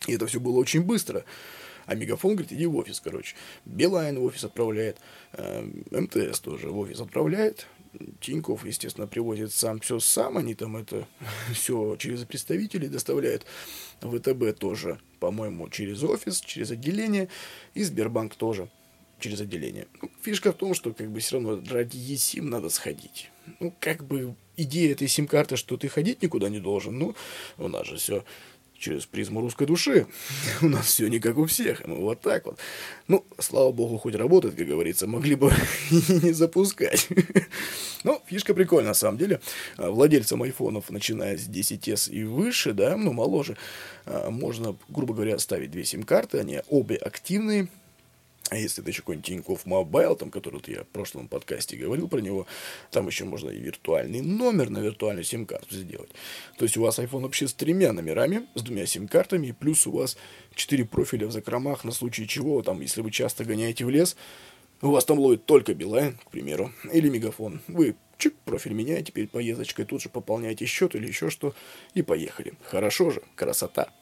И 0.07 0.12
это 0.12 0.27
все 0.27 0.40
было 0.40 0.59
очень 0.59 0.83
быстро. 0.83 1.25
А 1.87 1.94
Мегафон 1.94 2.37
говорит, 2.37 2.53
иди 2.53 2.66
в 2.66 2.77
офис, 2.77 3.01
короче. 3.01 3.35
Билайн 3.64 4.18
в 4.18 4.25
офис 4.25 4.44
отправляет, 4.44 4.99
э, 5.33 5.66
МТС 5.90 6.40
тоже 6.40 6.68
в 6.68 6.79
офис 6.79 7.01
отправляет. 7.01 7.66
Тиньков, 8.20 8.64
естественно, 8.64 9.07
привозит 9.07 9.53
сам 9.53 9.81
все 9.81 9.98
сам, 9.98 10.38
они 10.38 10.55
там 10.55 10.76
это 10.76 11.07
все 11.53 11.96
через 11.96 12.24
представителей 12.24 12.88
доставляют. 12.88 13.44
ВТБ 14.00 14.59
тоже, 14.59 15.00
по-моему, 15.18 15.68
через 15.68 16.03
офис, 16.03 16.40
через 16.40 16.70
отделение, 16.70 17.29
и 17.74 17.83
Сбербанк 17.83 18.35
тоже 18.35 18.68
через 19.18 19.40
отделение. 19.40 19.87
Ну, 20.00 20.11
фишка 20.22 20.53
в 20.53 20.57
том, 20.57 20.74
что 20.74 20.92
как 20.92 21.11
бы 21.11 21.20
все 21.20 21.37
равно 21.37 21.62
ради 21.70 21.96
eSIM 21.96 22.42
надо 22.42 22.70
сходить. 22.70 23.31
Ну, 23.59 23.74
как 23.79 24.05
бы 24.05 24.35
идея 24.57 24.92
этой 24.92 25.09
сим-карты, 25.09 25.57
что 25.57 25.76
ты 25.76 25.88
ходить 25.88 26.22
никуда 26.22 26.48
не 26.48 26.61
должен, 26.61 26.98
ну, 26.98 27.14
у 27.59 27.68
нас 27.68 27.87
же 27.87 27.96
все 27.96 28.24
через 28.80 29.06
призму 29.06 29.40
русской 29.40 29.66
души. 29.66 30.06
У 30.62 30.68
нас 30.68 30.86
все 30.86 31.08
не 31.08 31.20
как 31.20 31.38
у 31.38 31.46
всех, 31.46 31.86
мы 31.86 31.96
вот 31.96 32.20
так 32.20 32.46
вот. 32.46 32.58
Ну, 33.06 33.24
слава 33.38 33.70
богу, 33.70 33.98
хоть 33.98 34.14
работает, 34.14 34.56
как 34.56 34.66
говорится, 34.66 35.06
могли 35.06 35.36
бы 35.36 35.52
и 35.90 36.26
не 36.26 36.32
запускать. 36.32 37.08
Ну, 38.02 38.18
фишка 38.24 38.54
прикольная, 38.54 38.88
на 38.88 38.94
самом 38.94 39.18
деле. 39.18 39.40
А, 39.76 39.90
владельцам 39.90 40.42
айфонов, 40.42 40.88
начиная 40.88 41.36
с 41.36 41.46
10s 41.46 42.10
и 42.10 42.24
выше, 42.24 42.72
да, 42.72 42.96
ну, 42.96 43.12
моложе, 43.12 43.58
а, 44.06 44.30
можно, 44.30 44.74
грубо 44.88 45.12
говоря, 45.12 45.38
ставить 45.38 45.70
две 45.70 45.84
сим-карты, 45.84 46.38
они 46.38 46.62
обе 46.70 46.96
активные, 46.96 47.68
а 48.50 48.56
если 48.56 48.82
это 48.82 48.90
еще 48.90 49.02
какой-нибудь 49.02 49.26
Тинькофф 49.26 49.64
Мобайл, 49.64 50.16
там, 50.16 50.30
который 50.30 50.56
вот 50.56 50.68
я 50.68 50.82
в 50.82 50.88
прошлом 50.88 51.28
подкасте 51.28 51.76
говорил 51.76 52.08
про 52.08 52.18
него, 52.18 52.46
там 52.90 53.06
еще 53.06 53.24
можно 53.24 53.48
и 53.48 53.60
виртуальный 53.60 54.20
номер 54.20 54.70
на 54.70 54.78
виртуальную 54.80 55.24
сим-карту 55.24 55.76
сделать. 55.76 56.10
То 56.58 56.64
есть 56.64 56.76
у 56.76 56.82
вас 56.82 56.98
iPhone 56.98 57.22
вообще 57.22 57.46
с 57.46 57.54
тремя 57.54 57.92
номерами, 57.92 58.48
с 58.56 58.62
двумя 58.62 58.86
сим-картами, 58.86 59.46
и 59.46 59.52
плюс 59.52 59.86
у 59.86 59.92
вас 59.92 60.16
четыре 60.54 60.84
профиля 60.84 61.28
в 61.28 61.32
закромах, 61.32 61.84
на 61.84 61.92
случай 61.92 62.26
чего, 62.26 62.60
там, 62.62 62.80
если 62.80 63.02
вы 63.02 63.12
часто 63.12 63.44
гоняете 63.44 63.84
в 63.84 63.90
лес, 63.90 64.16
у 64.82 64.90
вас 64.90 65.04
там 65.04 65.18
ловит 65.18 65.46
только 65.46 65.72
Билайн, 65.72 66.18
к 66.18 66.30
примеру, 66.30 66.72
или 66.92 67.08
Мегафон. 67.08 67.60
Вы 67.68 67.94
чик, 68.18 68.34
профиль 68.44 68.72
меняете 68.72 69.12
перед 69.12 69.30
поездочкой, 69.30 69.84
тут 69.84 70.02
же 70.02 70.08
пополняете 70.08 70.66
счет 70.66 70.96
или 70.96 71.06
еще 71.06 71.30
что, 71.30 71.54
и 71.94 72.02
поехали. 72.02 72.54
Хорошо 72.64 73.10
же, 73.10 73.22
красота. 73.36 73.92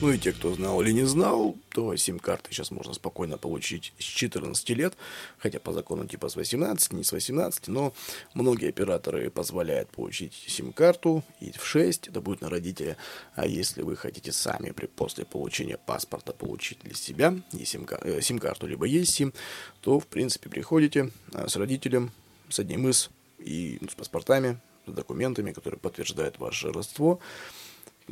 Ну 0.00 0.10
и 0.10 0.18
те, 0.18 0.32
кто 0.32 0.54
знал 0.54 0.80
или 0.80 0.92
не 0.92 1.04
знал, 1.04 1.58
то 1.68 1.94
сим-карты 1.94 2.52
сейчас 2.52 2.70
можно 2.70 2.94
спокойно 2.94 3.36
получить 3.36 3.92
с 3.98 4.02
14 4.04 4.70
лет, 4.70 4.94
хотя 5.36 5.60
по 5.60 5.74
закону 5.74 6.06
типа 6.06 6.30
с 6.30 6.36
18, 6.36 6.94
не 6.94 7.04
с 7.04 7.12
18, 7.12 7.68
но 7.68 7.92
многие 8.32 8.70
операторы 8.70 9.28
позволяют 9.28 9.90
получить 9.90 10.32
сим-карту 10.32 11.22
и 11.40 11.52
в 11.52 11.66
6, 11.66 12.08
это 12.08 12.22
будет 12.22 12.40
на 12.40 12.48
родителя, 12.48 12.96
а 13.34 13.46
если 13.46 13.82
вы 13.82 13.94
хотите 13.94 14.32
сами 14.32 14.70
при, 14.70 14.86
после 14.86 15.26
получения 15.26 15.76
паспорта 15.76 16.32
получить 16.32 16.78
для 16.82 16.94
себя 16.94 17.34
э, 17.52 18.20
сим-карту, 18.22 18.66
либо 18.66 18.86
есть 18.86 19.12
сим, 19.12 19.34
то 19.82 20.00
в 20.00 20.06
принципе 20.06 20.48
приходите 20.48 21.10
а, 21.34 21.46
с 21.46 21.56
родителем, 21.56 22.10
с 22.48 22.58
одним 22.58 22.88
из, 22.88 23.10
и 23.38 23.76
ну, 23.82 23.88
с 23.90 23.94
паспортами, 23.94 24.58
с 24.86 24.92
документами, 24.92 25.52
которые 25.52 25.78
подтверждают 25.78 26.38
ваше 26.38 26.72
родство, 26.72 27.20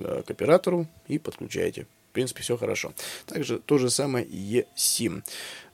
к 0.03 0.31
оператору 0.31 0.87
и 1.07 1.19
подключаете. 1.19 1.87
В 2.11 2.13
принципе, 2.13 2.43
все 2.43 2.57
хорошо. 2.57 2.93
Также 3.27 3.59
то 3.59 3.77
же 3.79 3.91
самое 3.91 4.25
eSIM. 4.27 5.23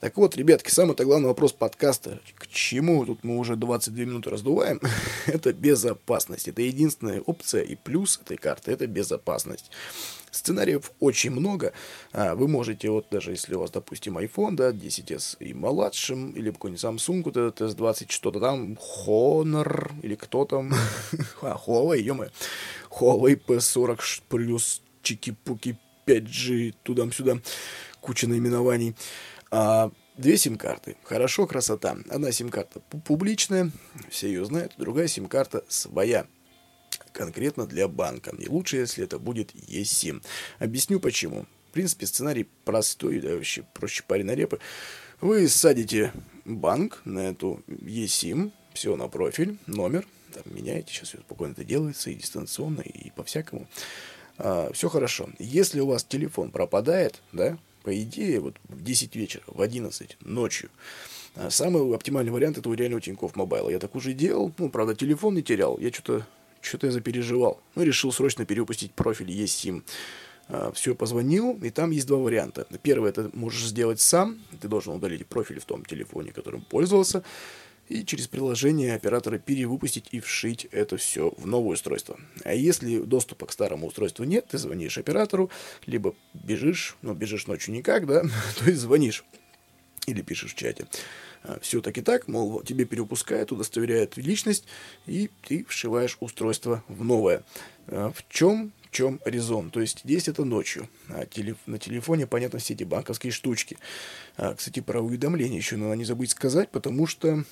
Так 0.00 0.16
вот, 0.16 0.36
ребятки, 0.36 0.70
самый-то 0.70 1.04
главный 1.04 1.28
вопрос 1.28 1.52
подкаста, 1.52 2.20
к 2.34 2.48
чему 2.48 3.06
тут 3.06 3.22
мы 3.22 3.38
уже 3.38 3.56
22 3.56 4.04
минуты 4.04 4.30
раздуваем, 4.30 4.80
это 5.26 5.52
безопасность. 5.52 6.48
Это 6.48 6.62
единственная 6.62 7.20
опция 7.20 7.62
и 7.62 7.76
плюс 7.76 8.20
этой 8.20 8.36
карты, 8.36 8.72
это 8.72 8.86
безопасность. 8.86 9.70
Сценариев 10.34 10.90
очень 11.00 11.30
много. 11.30 11.72
А, 12.12 12.34
вы 12.34 12.48
можете, 12.48 12.90
вот 12.90 13.06
даже 13.10 13.30
если 13.30 13.54
у 13.54 13.60
вас, 13.60 13.70
допустим, 13.70 14.18
iPhone, 14.18 14.56
да, 14.56 14.70
10s 14.70 15.36
и 15.38 15.54
младшим, 15.54 16.32
или 16.32 16.50
какой-нибудь 16.50 16.82
Samsung, 16.82 17.22
вот 17.22 17.36
этот 17.36 17.60
S20, 17.60 18.06
что-то 18.08 18.40
там, 18.40 18.76
Honor, 19.06 19.92
или 20.02 20.16
кто 20.16 20.44
там, 20.44 20.72
а, 21.42 21.56
Huawei, 21.66 22.00
ё 22.00 22.14
Huawei 22.90 23.40
P40 23.46 24.22
плюс 24.28 24.82
чики-пуки 25.02 25.78
5G, 26.06 26.74
туда-сюда, 26.82 27.38
куча 28.00 28.26
наименований. 28.26 28.94
А, 29.50 29.90
две 30.16 30.36
сим-карты. 30.36 30.96
Хорошо, 31.04 31.46
красота. 31.46 31.96
Одна 32.10 32.32
сим-карта 32.32 32.80
публичная, 33.04 33.70
все 34.10 34.28
ее 34.28 34.44
знают, 34.44 34.72
другая 34.78 35.06
сим-карта 35.06 35.64
своя 35.68 36.26
конкретно 37.14 37.66
для 37.66 37.88
банка. 37.88 38.34
И 38.36 38.48
лучше, 38.48 38.78
если 38.78 39.04
это 39.04 39.18
будет 39.18 39.54
eSIM. 39.54 40.22
Объясню 40.58 41.00
почему. 41.00 41.46
В 41.70 41.72
принципе, 41.72 42.06
сценарий 42.06 42.46
простой, 42.64 43.20
да, 43.20 43.30
вообще 43.30 43.64
проще 43.72 44.04
парень 44.06 44.30
репы. 44.34 44.58
Вы 45.20 45.48
садите 45.48 46.12
банк 46.44 47.00
на 47.04 47.30
эту 47.30 47.62
eSIM, 47.68 48.52
все 48.74 48.96
на 48.96 49.08
профиль, 49.08 49.56
номер, 49.66 50.06
там, 50.32 50.42
меняете, 50.46 50.92
сейчас 50.92 51.08
все 51.08 51.18
спокойно 51.18 51.52
это 51.52 51.64
делается, 51.64 52.10
и 52.10 52.14
дистанционно, 52.14 52.80
и 52.82 53.10
по-всякому. 53.10 53.66
А, 54.36 54.70
все 54.72 54.88
хорошо. 54.88 55.30
Если 55.38 55.80
у 55.80 55.86
вас 55.86 56.04
телефон 56.04 56.50
пропадает, 56.50 57.22
да, 57.32 57.56
по 57.84 57.96
идее, 58.00 58.40
вот 58.40 58.56
в 58.68 58.82
10 58.82 59.14
вечера, 59.16 59.44
в 59.46 59.62
11 59.62 60.16
ночью, 60.20 60.70
а, 61.36 61.50
самый 61.50 61.94
оптимальный 61.94 62.32
вариант 62.32 62.58
это 62.58 62.68
у 62.68 62.74
реально 62.74 62.96
у 62.96 63.00
Тинькофф 63.00 63.36
Мобайла. 63.36 63.70
Я 63.70 63.78
так 63.78 63.94
уже 63.94 64.12
делал, 64.12 64.52
ну, 64.58 64.68
правда, 64.68 64.94
телефон 64.94 65.34
не 65.34 65.42
терял, 65.42 65.78
я 65.78 65.92
что-то 65.92 66.26
что-то 66.64 66.86
я 66.86 66.92
запереживал. 66.92 67.60
Ну, 67.74 67.82
решил 67.82 68.12
срочно 68.12 68.44
перевыпустить 68.44 68.92
профиль 68.92 69.30
eSIM. 69.30 69.82
А, 70.48 70.72
все, 70.72 70.94
позвонил, 70.94 71.58
и 71.62 71.70
там 71.70 71.90
есть 71.90 72.06
два 72.06 72.18
варианта. 72.18 72.66
Первый, 72.82 73.10
это 73.10 73.30
можешь 73.32 73.66
сделать 73.66 74.00
сам, 74.00 74.40
ты 74.60 74.68
должен 74.68 74.94
удалить 74.94 75.26
профиль 75.26 75.60
в 75.60 75.64
том 75.64 75.84
телефоне, 75.84 76.32
которым 76.32 76.62
пользовался, 76.62 77.22
и 77.88 78.04
через 78.04 78.28
приложение 78.28 78.94
оператора 78.94 79.38
перевыпустить 79.38 80.08
и 80.10 80.20
вшить 80.20 80.66
это 80.70 80.96
все 80.96 81.32
в 81.36 81.46
новое 81.46 81.74
устройство. 81.74 82.18
А 82.44 82.54
если 82.54 82.98
доступа 82.98 83.46
к 83.46 83.52
старому 83.52 83.86
устройству 83.86 84.24
нет, 84.24 84.46
ты 84.48 84.58
звонишь 84.58 84.98
оператору, 84.98 85.50
либо 85.86 86.14
бежишь, 86.32 86.96
ну, 87.02 87.14
бежишь 87.14 87.46
ночью 87.46 87.74
никак, 87.74 88.06
да, 88.06 88.22
то 88.58 88.66
есть 88.66 88.80
звонишь 88.80 89.24
или 90.06 90.20
пишешь 90.20 90.52
в 90.52 90.56
чате. 90.56 90.86
А, 91.44 91.58
все 91.60 91.80
таки 91.80 92.00
так, 92.00 92.26
мол, 92.26 92.62
тебе 92.62 92.84
перепускают, 92.86 93.52
удостоверяют 93.52 94.16
личность, 94.16 94.64
и 95.06 95.30
ты 95.46 95.64
вшиваешь 95.68 96.16
устройство 96.20 96.82
в 96.88 97.04
новое. 97.04 97.44
А, 97.86 98.10
в 98.12 98.24
чем 98.28 98.72
в 98.88 98.96
чем 98.96 99.20
резон. 99.24 99.70
То 99.70 99.80
есть 99.80 100.02
здесь 100.04 100.28
это 100.28 100.44
ночью. 100.44 100.88
А 101.08 101.26
телеф- 101.26 101.58
на 101.66 101.78
телефоне, 101.78 102.28
понятно, 102.28 102.60
все 102.60 102.74
эти 102.74 102.84
банковские 102.84 103.32
штучки. 103.32 103.76
А, 104.36 104.54
кстати, 104.54 104.80
про 104.80 105.00
уведомления 105.00 105.58
еще 105.58 105.76
надо 105.76 105.96
не 105.96 106.04
забыть 106.04 106.30
сказать, 106.30 106.70
потому 106.70 107.06
что 107.06 107.44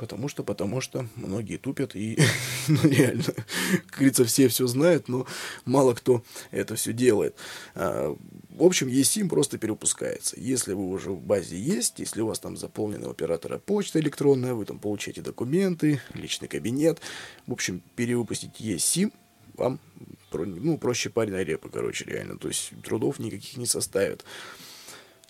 Потому 0.00 0.28
что, 0.28 0.42
потому 0.42 0.80
что 0.80 1.06
многие 1.14 1.58
тупят 1.58 1.94
и, 1.94 2.18
ну, 2.68 2.78
реально, 2.88 3.22
как 3.24 3.96
говорится, 3.96 4.24
все 4.24 4.48
все 4.48 4.66
знают, 4.66 5.08
но 5.08 5.26
мало 5.66 5.92
кто 5.92 6.24
это 6.50 6.74
все 6.74 6.94
делает. 6.94 7.36
А, 7.74 8.16
в 8.60 8.64
общем, 8.66 8.88
eSIM 8.88 9.28
просто 9.28 9.58
перепускается. 9.58 10.38
Если 10.38 10.72
вы 10.74 10.88
уже 10.88 11.10
в 11.10 11.20
базе 11.20 11.58
есть, 11.58 11.98
если 11.98 12.20
у 12.20 12.26
вас 12.26 12.38
там 12.38 12.56
заполнена 12.56 13.10
оператора 13.10 13.58
почта 13.58 14.00
электронная, 14.00 14.54
вы 14.54 14.64
там 14.64 14.78
получаете 14.78 15.22
документы, 15.22 16.00
личный 16.14 16.48
кабинет, 16.48 17.00
в 17.46 17.52
общем, 17.52 17.82
перевыпустить 17.96 18.60
eSIM 18.60 19.12
вам 19.54 19.78
ну, 20.32 20.78
проще 20.78 21.10
парень 21.10 21.36
репа, 21.36 21.68
короче, 21.68 22.04
реально. 22.04 22.38
То 22.38 22.48
есть 22.48 22.72
трудов 22.82 23.18
никаких 23.18 23.56
не 23.56 23.66
составит. 23.66 24.24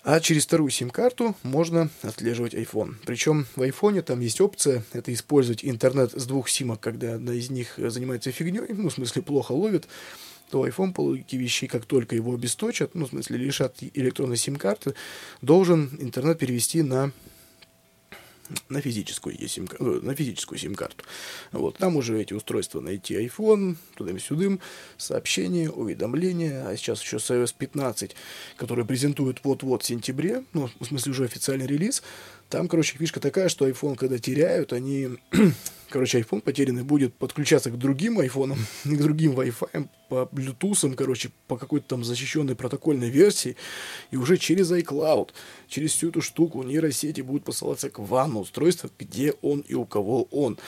А 0.03 0.19
через 0.21 0.47
вторую 0.47 0.71
сим-карту 0.71 1.37
можно 1.43 1.91
отслеживать 2.03 2.55
iPhone. 2.55 2.95
Причем 3.05 3.47
в 3.55 3.63
iPhone 3.63 4.01
там 4.01 4.21
есть 4.21 4.41
опция, 4.41 4.83
это 4.93 5.13
использовать 5.13 5.63
интернет 5.63 6.13
с 6.13 6.25
двух 6.27 6.49
симок, 6.49 6.81
когда 6.81 7.15
одна 7.15 7.35
из 7.35 7.51
них 7.51 7.75
занимается 7.77 8.33
фигней, 8.33 8.73
ну, 8.73 8.89
в 8.89 8.95
смысле, 8.95 9.21
плохо 9.21 9.53
ловит, 9.53 9.89
то 10.51 10.67
iPhone 10.67 10.93
по 10.93 11.03
логике 11.03 11.37
вещей, 11.37 11.67
как 11.67 11.87
только 11.87 12.15
его 12.15 12.35
обесточат, 12.35 12.95
ну, 12.95 13.07
в 13.07 13.11
смысле, 13.11 13.39
лишат 13.39 13.77
электронной 13.95 14.37
сим-карты, 14.37 14.95
должен 15.43 15.91
интернет 16.01 16.39
перевести 16.39 16.83
на 16.83 17.13
на 18.69 18.81
физическую 18.81 19.37
сим 19.49 19.69
э, 19.79 20.01
на 20.03 20.15
физическую 20.15 20.59
сим-карту. 20.59 21.05
Вот, 21.53 21.79
там 21.79 21.97
уже 21.97 22.21
эти 22.21 22.35
устройства 22.35 22.81
найти 22.81 23.15
iPhone, 23.15 23.77
туда-сюдым, 23.97 24.61
сообщения, 24.97 25.71
уведомления, 25.71 26.67
а 26.67 26.77
сейчас 26.77 27.03
еще 27.03 27.19
с 27.19 27.31
iOS 27.31 27.55
15, 27.57 28.17
который 28.57 28.85
презентуют 28.85 29.41
вот-вот 29.45 29.83
в 29.83 29.87
сентябре, 29.87 30.45
ну, 30.53 30.69
в 30.81 30.85
смысле 30.85 31.13
уже 31.13 31.25
официальный 31.25 31.67
релиз, 31.67 32.03
там, 32.49 32.67
короче, 32.69 32.99
фишка 32.99 33.21
такая, 33.21 33.49
что 33.49 33.69
iPhone, 33.69 33.97
когда 33.97 34.19
теряют, 34.19 34.73
они 34.73 35.11
короче, 35.91 36.21
iPhone 36.21 36.41
потерянный 36.41 36.83
будет 36.83 37.15
подключаться 37.15 37.71
к 37.71 37.79
другим 37.79 38.19
айфонам, 38.19 38.59
к 38.85 38.97
другим 38.97 39.33
Wi-Fi, 39.33 39.89
по 40.09 40.29
Bluetooth, 40.33 40.95
короче, 40.95 41.31
по 41.47 41.57
какой-то 41.57 41.87
там 41.89 42.05
защищенной 42.05 42.55
протокольной 42.55 43.11
версии, 43.11 43.57
и 44.11 44.17
уже 44.17 44.39
через 44.39 44.73
iCloud, 44.73 45.31
через 45.69 45.93
всю 45.93 46.09
эту 46.09 46.23
штуку 46.23 46.63
нейросети 46.63 47.21
будут 47.21 47.45
посылаться 47.45 47.91
к 47.91 47.99
вам 47.99 48.35
на 48.35 48.41
устройство, 48.41 48.91
где 48.99 49.35
он 49.43 49.61
и 49.61 49.75
у 49.75 49.85
кого 49.85 50.25
он. 50.31 50.59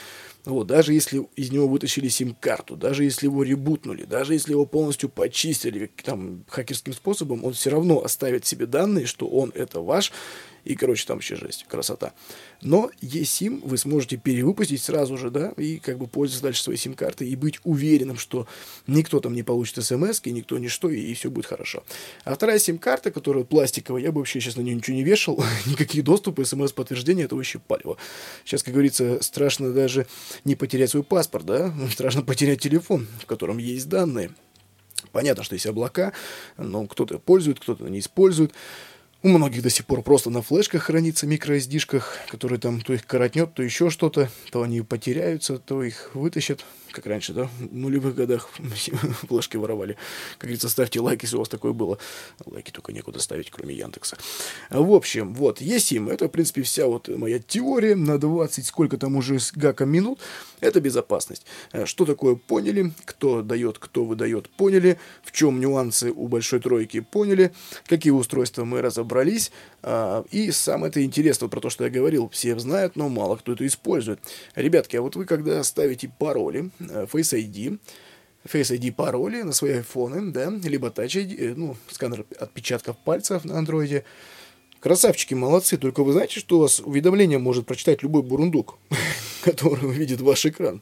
Вот, 0.45 0.67
даже 0.67 0.93
если 0.93 1.25
из 1.37 1.51
него 1.51 1.67
вытащили 1.69 2.09
сим-карту, 2.09 2.75
даже 2.75 3.05
если 3.05 3.27
его 3.27 3.43
ребутнули, 3.43 4.03
даже 4.03 4.33
если 4.33 4.51
его 4.51 4.65
полностью 4.65 5.07
почистили 5.07 5.89
там, 6.03 6.43
хакерским 6.49 6.93
способом, 6.93 7.45
он 7.45 7.53
все 7.53 7.69
равно 7.69 8.03
оставит 8.03 8.45
себе 8.45 8.65
данные, 8.65 9.05
что 9.05 9.27
он 9.27 9.51
это 9.55 9.79
ваш, 9.79 10.11
И, 10.63 10.75
короче, 10.75 11.05
там 11.05 11.17
вообще 11.17 11.35
жесть, 11.35 11.65
красота. 11.67 12.13
Но 12.61 12.89
eSIM 13.01 13.61
вы 13.63 13.77
сможете 13.77 14.17
перевыпустить 14.17 14.81
сразу 14.81 15.17
же, 15.17 15.29
да, 15.29 15.53
и 15.57 15.77
как 15.77 15.97
бы 15.97 16.07
пользоваться 16.07 16.43
дальше 16.43 16.63
своей 16.63 16.79
сим-картой 16.79 17.27
и 17.27 17.35
быть 17.35 17.59
уверенным, 17.63 18.17
что 18.17 18.47
никто 18.87 19.19
там 19.19 19.33
не 19.33 19.43
получит 19.43 19.83
смс 19.83 20.21
никто 20.25 20.57
ничто, 20.57 20.89
и, 20.89 20.99
и 20.99 21.13
все 21.13 21.29
будет 21.29 21.45
хорошо. 21.45 21.83
А 22.23 22.35
вторая 22.35 22.59
сим-карта, 22.59 23.11
которая 23.11 23.43
пластиковая, 23.43 24.01
я 24.01 24.11
бы 24.11 24.19
вообще 24.19 24.39
сейчас 24.39 24.55
на 24.55 24.61
нее 24.61 24.75
ничего 24.75 24.95
не 24.95 25.03
вешал, 25.03 25.43
никакие 25.65 26.03
доступы, 26.03 26.45
смс-подтверждения, 26.45 27.23
это 27.23 27.35
вообще 27.35 27.59
палево. 27.59 27.97
Сейчас, 28.45 28.63
как 28.63 28.73
говорится, 28.73 29.21
страшно 29.21 29.73
даже 29.73 30.07
не 30.45 30.55
потерять 30.55 30.91
свой 30.91 31.03
паспорт, 31.03 31.45
да, 31.45 31.73
страшно 31.91 32.21
потерять 32.21 32.61
телефон, 32.61 33.07
в 33.19 33.25
котором 33.25 33.57
есть 33.57 33.89
данные. 33.89 34.31
Понятно, 35.11 35.43
что 35.43 35.55
есть 35.55 35.65
облака, 35.65 36.13
но 36.57 36.87
кто-то 36.87 37.19
пользует, 37.19 37.59
кто-то 37.59 37.87
не 37.87 37.99
использует. 37.99 38.53
У 39.25 39.29
многих 39.29 39.61
до 39.61 39.69
сих 39.69 39.85
пор 39.85 40.01
просто 40.01 40.29
на 40.29 40.41
флешках 40.41 40.83
хранится, 40.83 41.25
микро-SD-шках, 41.25 42.17
которые 42.27 42.59
там 42.59 42.81
то 42.81 42.91
их 42.91 43.05
коротнет, 43.07 43.53
то 43.53 43.63
еще 43.63 43.89
что-то, 43.89 44.29
то 44.51 44.63
они 44.63 44.81
потеряются, 44.81 45.57
то 45.59 45.81
их 45.81 46.11
вытащат 46.13 46.65
как 46.93 47.05
раньше, 47.05 47.33
да, 47.33 47.49
в 47.59 47.73
нулевых 47.73 48.15
годах 48.15 48.49
флешки 49.27 49.57
воровали. 49.57 49.97
Как 50.37 50.43
говорится, 50.43 50.69
ставьте 50.69 51.01
лайк, 51.01 51.23
если 51.23 51.35
у 51.35 51.39
вас 51.39 51.49
такое 51.49 51.73
было. 51.73 51.97
Лайки 52.45 52.71
только 52.71 52.93
некуда 52.93 53.19
ставить, 53.19 53.49
кроме 53.49 53.75
Яндекса. 53.75 54.17
В 54.69 54.93
общем, 54.93 55.33
вот, 55.33 55.61
ESIM, 55.61 56.11
это, 56.11 56.25
в 56.25 56.29
принципе, 56.29 56.61
вся 56.61 56.85
вот 56.85 57.07
моя 57.09 57.39
теория 57.39 57.95
на 57.95 58.17
20, 58.17 58.65
сколько 58.65 58.97
там 58.97 59.15
уже 59.15 59.39
с 59.39 59.51
гаком 59.51 59.89
минут, 59.89 60.19
это 60.61 60.79
безопасность. 60.79 61.45
Э, 61.71 61.85
что 61.85 62.05
такое 62.05 62.35
поняли, 62.35 62.93
кто 63.05 63.41
дает, 63.41 63.79
кто 63.79 64.05
выдает, 64.05 64.49
поняли, 64.49 64.99
в 65.23 65.31
чем 65.31 65.59
нюансы 65.59 66.11
у 66.11 66.27
большой 66.27 66.59
тройки, 66.59 66.99
поняли, 67.01 67.51
какие 67.87 68.11
устройства 68.11 68.63
мы 68.63 68.81
разобрались, 68.81 69.51
а, 69.81 70.23
и 70.31 70.51
самое 70.51 70.89
это 70.89 71.03
интересно, 71.03 71.49
про 71.49 71.59
то, 71.59 71.69
что 71.69 71.83
я 71.83 71.89
говорил, 71.89 72.29
все 72.29 72.57
знают, 72.57 72.95
но 72.95 73.09
мало 73.09 73.35
кто 73.35 73.53
это 73.53 73.65
использует. 73.67 74.19
Ребятки, 74.55 74.95
а 74.95 75.01
вот 75.01 75.15
вы 75.15 75.25
когда 75.25 75.63
ставите 75.63 76.11
пароли, 76.17 76.71
э, 76.79 76.82
Face 76.83 77.33
ID, 77.33 77.79
Face 78.45 78.77
ID 78.77 78.91
пароли 78.91 79.41
на 79.41 79.53
свои 79.53 79.73
айфоны, 79.73 80.31
да, 80.31 80.49
либо 80.49 80.89
Touch 80.89 81.07
ID, 81.07 81.35
э, 81.37 81.53
ну, 81.55 81.75
сканер 81.89 82.25
отпечатков 82.39 82.97
пальцев 82.97 83.45
на 83.45 83.57
андроиде, 83.57 84.03
Красавчики, 84.83 85.33
молодцы. 85.33 85.77
Только 85.77 86.03
вы 86.03 86.11
знаете, 86.11 86.41
что 86.41 86.57
у 86.57 86.59
вас 86.59 86.81
уведомление 86.81 87.37
может 87.39 87.65
прочитать 87.65 88.03
любой 88.03 88.21
бурундук, 88.21 88.77
который 89.41 89.87
увидит 89.87 90.19
ваш 90.19 90.45
экран. 90.45 90.81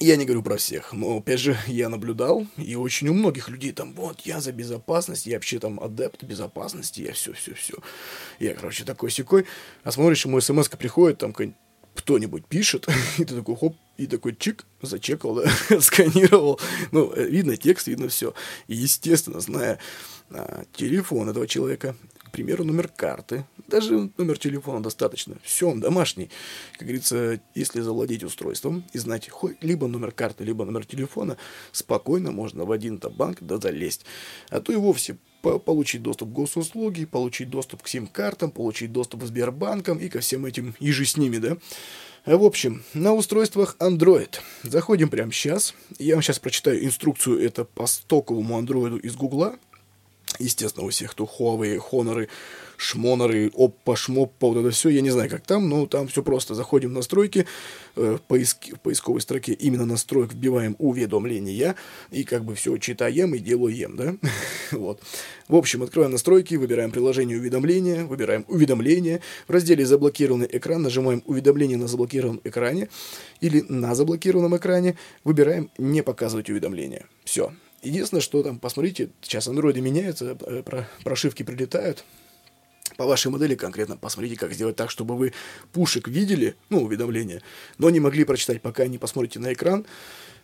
Я 0.00 0.16
не 0.16 0.26
говорю 0.26 0.42
про 0.42 0.58
всех, 0.58 0.92
но, 0.92 1.16
опять 1.16 1.40
же, 1.40 1.56
я 1.66 1.88
наблюдал, 1.88 2.46
и 2.58 2.74
очень 2.74 3.08
у 3.08 3.14
многих 3.14 3.48
людей 3.48 3.72
там, 3.72 3.94
вот, 3.94 4.20
я 4.26 4.42
за 4.42 4.52
безопасность, 4.52 5.24
я 5.24 5.36
вообще 5.36 5.58
там 5.60 5.80
адепт 5.80 6.24
безопасности, 6.24 7.00
я 7.00 7.14
все-все-все. 7.14 7.76
Я, 8.38 8.52
короче, 8.52 8.84
такой 8.84 9.10
секой. 9.10 9.46
А 9.82 9.90
смотришь, 9.90 10.26
ему 10.26 10.38
смс 10.42 10.68
приходит, 10.68 11.16
там 11.16 11.32
кто-нибудь 11.94 12.46
пишет, 12.46 12.86
и 13.18 13.24
ты 13.24 13.34
такой, 13.36 13.56
хоп, 13.56 13.76
и 13.96 14.06
такой 14.06 14.34
чик, 14.36 14.64
зачекал, 14.82 15.36
да, 15.36 15.80
сканировал. 15.80 16.60
Ну, 16.92 17.12
э, 17.14 17.26
видно 17.26 17.56
текст, 17.56 17.86
видно 17.86 18.08
все. 18.08 18.34
И, 18.66 18.74
естественно, 18.74 19.40
зная 19.40 19.78
а, 20.30 20.64
телефон 20.72 21.28
этого 21.28 21.46
человека, 21.46 21.94
примеру, 22.34 22.64
номер 22.64 22.88
карты, 22.88 23.46
даже 23.68 24.10
номер 24.16 24.38
телефона 24.38 24.82
достаточно. 24.82 25.36
Все, 25.42 25.68
он 25.68 25.80
домашний. 25.80 26.30
Как 26.72 26.82
говорится, 26.82 27.40
если 27.54 27.80
завладеть 27.80 28.22
устройством 28.22 28.84
и 28.92 28.98
знать 28.98 29.28
хоть 29.28 29.62
либо 29.62 29.86
номер 29.86 30.12
карты, 30.12 30.44
либо 30.44 30.64
номер 30.64 30.84
телефона, 30.84 31.36
спокойно 31.72 32.32
можно 32.32 32.64
в 32.64 32.72
один 32.72 32.98
то 32.98 33.10
банк 33.10 33.38
да 33.40 33.58
залезть. 33.58 34.04
А 34.50 34.60
то 34.60 34.72
и 34.72 34.76
вовсе 34.76 35.18
получить 35.42 36.02
доступ 36.02 36.30
к 36.30 36.32
госуслуги, 36.32 37.04
получить 37.04 37.50
доступ 37.50 37.82
к 37.82 37.88
сим-картам, 37.88 38.50
получить 38.50 38.92
доступ 38.92 39.22
к 39.22 39.26
Сбербанкам 39.26 39.98
и 39.98 40.08
ко 40.08 40.20
всем 40.20 40.46
этим 40.46 40.74
и 40.80 40.90
же 40.90 41.04
с 41.04 41.16
ними, 41.16 41.38
да. 41.38 41.58
В 42.26 42.42
общем, 42.42 42.82
на 42.94 43.12
устройствах 43.12 43.76
Android. 43.80 44.36
Заходим 44.62 45.10
прямо 45.10 45.30
сейчас. 45.30 45.74
Я 45.98 46.14
вам 46.14 46.22
сейчас 46.22 46.38
прочитаю 46.38 46.82
инструкцию 46.82 47.44
это 47.44 47.66
по 47.66 47.86
стоковому 47.86 48.58
Android 48.58 48.98
из 49.00 49.14
Гугла. 49.14 49.56
Естественно, 50.38 50.86
у 50.86 50.90
всех, 50.90 51.14
Huawei, 51.14 51.80
Honor, 51.90 52.28
Шмоноры, 52.76 53.52
Оппа, 53.56 53.96
Шмоппа, 53.96 54.48
вот 54.48 54.58
это 54.58 54.70
все, 54.70 54.88
я 54.88 55.00
не 55.00 55.10
знаю, 55.10 55.30
как 55.30 55.42
там, 55.42 55.68
но 55.68 55.86
там 55.86 56.08
все 56.08 56.22
просто. 56.22 56.54
Заходим 56.54 56.90
в 56.90 56.92
настройки, 56.92 57.46
э, 57.96 58.18
поиски, 58.26 58.72
в 58.74 58.80
поисковой 58.80 59.20
строке 59.20 59.52
именно 59.52 59.86
настроек 59.86 60.32
вбиваем 60.32 60.74
уведомления, 60.78 61.76
и 62.10 62.24
как 62.24 62.44
бы 62.44 62.54
все 62.54 62.76
читаем 62.78 63.34
и 63.34 63.38
делаем, 63.38 63.96
да? 63.96 64.16
вот. 64.72 65.00
В 65.48 65.54
общем, 65.54 65.82
открываем 65.82 66.12
настройки, 66.12 66.56
выбираем 66.56 66.90
приложение 66.90 67.38
уведомления, 67.38 68.04
выбираем 68.04 68.44
уведомления. 68.48 69.20
В 69.46 69.52
разделе 69.52 69.86
«Заблокированный 69.86 70.48
экран» 70.50 70.82
нажимаем 70.82 71.22
«Уведомление 71.26 71.76
на 71.76 71.86
заблокированном 71.86 72.40
экране» 72.44 72.88
или 73.40 73.64
«На 73.68 73.94
заблокированном 73.94 74.56
экране», 74.56 74.96
выбираем 75.22 75.70
«Не 75.78 76.02
показывать 76.02 76.50
уведомления». 76.50 77.06
Все. 77.24 77.52
Единственное, 77.84 78.22
что 78.22 78.42
там, 78.42 78.58
посмотрите, 78.58 79.10
сейчас 79.20 79.46
андроиды 79.46 79.80
меняются, 79.80 80.36
э, 80.40 80.62
прошивки 81.04 81.42
прилетают. 81.42 82.04
По 82.96 83.06
вашей 83.06 83.30
модели 83.30 83.54
конкретно 83.54 83.96
посмотрите, 83.96 84.36
как 84.36 84.52
сделать 84.52 84.76
так, 84.76 84.90
чтобы 84.90 85.16
вы 85.16 85.32
пушек 85.72 86.08
видели, 86.08 86.54
ну, 86.70 86.82
уведомления, 86.82 87.42
но 87.78 87.90
не 87.90 88.00
могли 88.00 88.24
прочитать, 88.24 88.62
пока 88.62 88.86
не 88.86 88.98
посмотрите 88.98 89.38
на 89.38 89.52
экран. 89.52 89.84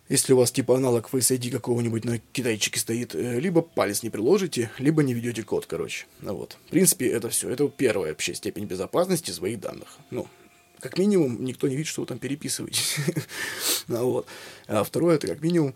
Если 0.09 0.33
у 0.33 0.37
вас 0.37 0.51
типа 0.51 0.75
аналог 0.75 1.09
Face 1.09 1.37
ID 1.37 1.51
какого-нибудь 1.51 2.03
на 2.03 2.19
китайчике 2.19 2.79
стоит, 2.79 3.15
э, 3.15 3.39
либо 3.39 3.61
палец 3.61 4.03
не 4.03 4.09
приложите, 4.09 4.69
либо 4.77 5.03
не 5.03 5.13
ведете 5.13 5.43
код, 5.43 5.65
короче. 5.65 6.05
Ну 6.19 6.35
вот. 6.35 6.57
В 6.67 6.71
принципе, 6.71 7.07
это 7.07 7.29
все. 7.29 7.49
Это 7.49 7.69
первая 7.69 8.09
вообще 8.09 8.33
степень 8.33 8.65
безопасности 8.65 9.31
своих 9.31 9.59
данных. 9.59 9.97
Ну, 10.09 10.27
как 10.81 10.97
минимум, 10.97 11.45
никто 11.45 11.67
не 11.67 11.75
видит, 11.75 11.89
что 11.89 12.01
вы 12.01 12.07
там 12.07 12.19
переписываете. 12.19 12.81
ну, 13.87 14.11
вот. 14.11 14.27
А 14.67 14.83
второе, 14.83 15.15
это 15.15 15.27
как 15.27 15.41
минимум, 15.41 15.75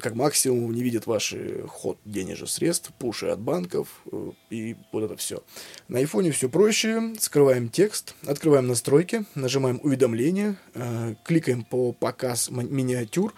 как 0.00 0.14
максимум 0.14 0.72
не 0.72 0.82
видят 0.82 1.06
ваши 1.06 1.64
ход 1.68 1.98
денежных 2.04 2.48
средств, 2.48 2.92
пуши 2.98 3.26
от 3.26 3.40
банков 3.40 3.88
э, 4.10 4.30
и 4.50 4.76
вот 4.92 5.04
это 5.04 5.16
все. 5.16 5.42
На 5.88 5.98
айфоне 5.98 6.30
все 6.30 6.48
проще. 6.48 7.14
Скрываем 7.18 7.68
текст, 7.68 8.14
открываем 8.26 8.68
настройки, 8.68 9.24
нажимаем 9.34 9.80
уведомления, 9.82 10.56
э, 10.74 11.14
кликаем 11.24 11.64
по 11.64 11.92
показ 11.92 12.50
миниатюр, 12.50 13.34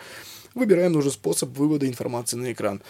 выбираем 0.54 0.92
нужный 0.92 1.12
способ 1.12 1.50
вывода 1.56 1.88
информации 1.88 2.36
на 2.36 2.52
экран. 2.52 2.82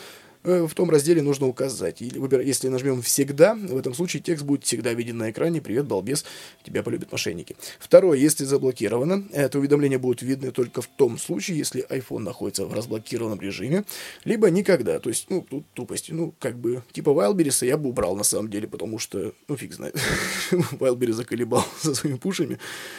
Э, 0.45 0.67
в 0.67 0.75
том 0.75 0.91
разделе 0.91 1.23
нужно 1.23 1.47
указать. 1.47 2.01
Или 2.01 2.19
выбирать, 2.19 2.47
если 2.47 2.69
нажмем 2.69 3.03
«Всегда», 3.03 3.55
в 3.55 3.77
этом 3.77 3.95
случае 3.95 4.23
текст 4.23 4.45
будет 4.45 4.65
всегда 4.65 4.93
виден 4.93 5.19
на 5.19 5.31
экране. 5.31 5.61
«Привет, 5.61 5.87
балбес, 5.87 6.25
тебя 6.65 6.83
полюбят 6.83 7.11
мошенники». 7.11 7.57
Второе, 7.79 8.19
если 8.19 8.45
заблокировано, 8.45 9.25
это 9.33 9.59
уведомления 9.59 9.99
будут 9.99 10.23
видны 10.23 10.51
только 10.51 10.83
в 10.83 10.87
том 10.87 11.19
случае, 11.19 11.59
если 11.59 11.87
iPhone 11.89 12.21
находится 12.21 12.67
в 12.67 12.73
разблокированном 12.73 13.41
режиме, 13.41 13.85
либо 14.25 14.51
никогда. 14.51 14.99
То 15.01 15.09
есть, 15.09 15.27
ну, 15.29 15.45
тут 15.49 15.67
тупость. 15.75 16.11
Ну, 16.11 16.35
как 16.39 16.57
бы, 16.59 16.83
типа 16.93 17.11
Wildberries 17.11 17.67
я 17.67 17.77
бы 17.77 17.89
убрал 17.89 18.17
на 18.17 18.25
самом 18.25 18.51
деле, 18.51 18.69
потому 18.69 18.99
что, 18.99 19.33
ну, 19.49 19.57
фиг 19.57 19.73
знает. 19.73 19.97
Wildberries 20.51 21.13
заколебал 21.13 21.65
со 21.81 21.95
своими 21.97 22.17
пушами. 22.17 22.59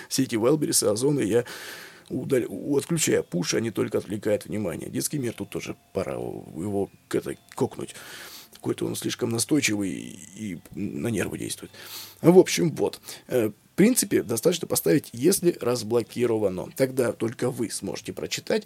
Все 0.10 0.24
эти 0.24 0.36
Wildberries, 0.36 0.86
Озоны 0.90 1.22
я 1.22 1.46
удаль... 2.10 2.46
отключая 2.76 3.24
пуш, 3.24 3.54
они 3.54 3.72
только 3.72 3.98
отвлекают 3.98 4.46
внимание. 4.46 4.90
Детский 4.90 5.20
мир 5.20 5.34
тут 5.34 5.50
тоже 5.50 5.76
пора 5.94 6.14
его 6.14 6.90
это, 7.10 7.36
кокнуть. 7.56 7.96
Какой-то 8.54 8.86
он 8.86 8.96
слишком 8.96 9.30
настойчивый 9.30 9.90
и 9.90 10.60
на 10.74 11.08
нервы 11.08 11.38
действует. 11.38 11.72
В 12.22 12.38
общем, 12.38 12.72
вот. 12.72 13.00
Э, 13.28 13.50
в 13.50 13.76
принципе, 13.76 14.24
достаточно 14.24 14.68
поставить 14.68 15.10
«если 15.14 15.58
разблокировано». 15.62 16.68
Тогда 16.76 17.14
только 17.14 17.50
вы 17.50 17.70
сможете 17.70 18.12
прочитать 18.12 18.66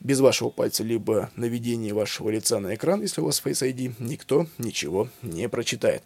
без 0.00 0.20
вашего 0.20 0.50
пальца, 0.50 0.82
либо 0.82 1.30
наведения 1.36 1.94
вашего 1.94 2.30
лица 2.30 2.58
на 2.58 2.74
экран, 2.74 3.02
если 3.02 3.20
у 3.20 3.24
вас 3.24 3.42
Face 3.44 3.68
ID, 3.68 3.94
никто 3.98 4.46
ничего 4.58 5.08
не 5.22 5.48
прочитает 5.48 6.02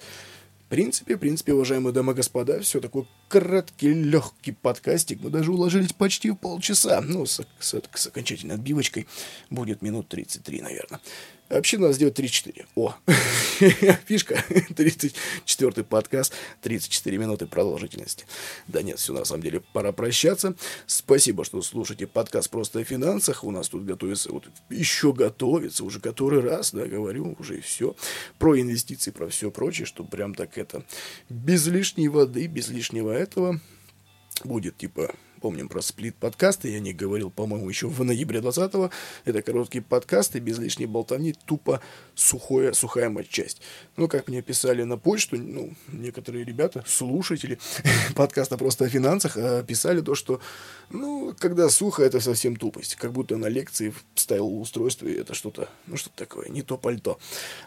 принципе, 0.73 1.17
в 1.17 1.19
принципе, 1.19 1.53
уважаемые 1.53 1.93
дамы 1.93 2.13
и 2.13 2.17
господа, 2.17 2.59
все 2.61 2.81
такой 2.81 3.07
краткий, 3.29 3.93
легкий 3.93 4.53
подкастик. 4.53 5.21
Мы 5.21 5.29
даже 5.29 5.53
уложились 5.53 5.93
почти 5.93 6.31
в 6.31 6.37
полчаса. 6.37 7.03
Ну, 7.03 7.27
с, 7.27 7.43
с, 7.61 7.83
с 7.93 8.07
окончательной 8.07 8.55
отбивочкой 8.55 9.07
будет 9.51 9.83
минут 9.83 10.09
33, 10.09 10.63
наверное. 10.63 10.99
Вообще 11.53 11.77
надо 11.77 11.93
сделать 11.93 12.15
34. 12.15 12.67
О, 12.77 12.95
фишка. 14.07 14.43
34 14.75 15.85
подкаст, 15.85 16.33
34 16.63 17.19
минуты 17.19 17.47
продолжительности. 17.47 18.25
Да 18.69 18.81
нет, 18.81 18.99
все 18.99 19.13
на 19.13 19.27
самом 19.27 19.43
деле, 19.43 19.63
пора 19.75 19.93
прощаться. 19.93 20.55
Спасибо, 20.87 21.45
что 21.45 21.61
слушаете 21.61 22.07
подкаст 22.07 22.49
«Просто 22.49 22.79
о 22.79 22.85
финансах». 22.85 23.45
У 23.45 23.51
нас 23.51 23.69
тут 23.69 23.85
готовится, 23.85 24.33
вот 24.33 24.49
еще 24.71 25.13
готовится, 25.13 25.85
уже 25.85 26.01
который 26.01 26.41
раз, 26.41 26.73
да, 26.73 26.87
говорю, 26.87 27.37
уже 27.39 27.61
все. 27.61 27.95
Про 28.39 28.59
инвестиции, 28.59 29.11
про 29.11 29.29
все 29.29 29.51
прочее, 29.51 29.85
что 29.85 30.05
прям 30.05 30.35
так 30.35 30.57
это 30.57 30.87
без 31.29 31.67
лишней 31.67 32.09
воды, 32.09 32.47
без 32.47 32.69
лишнего 32.69 33.11
этого 33.11 33.61
будет, 34.43 34.79
типа, 34.79 35.15
помним 35.43 35.69
про 35.69 35.83
сплит-подкасты, 35.83 36.71
я 36.71 36.79
не 36.79 36.93
говорил, 36.93 37.29
по-моему, 37.29 37.69
еще 37.69 37.89
в 37.89 38.05
ноябре 38.05 38.39
20-го. 38.39 38.91
Это 39.25 39.43
короткие 39.43 39.83
подкасты, 39.83 40.39
без 40.39 40.59
лишней 40.59 40.87
болтовни, 40.87 41.35
тупо 41.47 41.81
сухое, 42.15 42.73
сухая 42.75 43.11
матчасть. 43.11 43.61
Ну, 43.97 44.07
как 44.07 44.29
мне 44.29 44.41
писали 44.41 44.85
на 44.85 44.97
почту, 44.97 45.37
ну, 45.37 45.75
некоторые 45.89 46.45
ребята, 46.45 46.85
слушатели 46.87 47.59
подкаста 48.15 48.57
просто 48.57 48.85
о 48.85 48.89
финансах, 48.89 49.37
а, 49.37 49.65
писали 49.65 50.01
то, 50.01 50.15
что, 50.15 50.41
ну, 50.91 51.35
когда 51.37 51.69
сухо, 51.69 52.05
это 52.05 52.21
совсем 52.21 52.55
тупость. 52.55 52.95
Как 52.95 53.13
будто 53.13 53.37
на 53.37 53.47
лекции 53.47 53.93
вставил 54.15 54.61
устройство, 54.61 55.09
и 55.09 55.15
это 55.15 55.35
что-то, 55.35 55.69
ну, 55.89 55.97
что-то 55.97 56.17
такое, 56.17 56.49
не 56.51 56.63
то 56.63 56.79
пальто. 56.79 57.19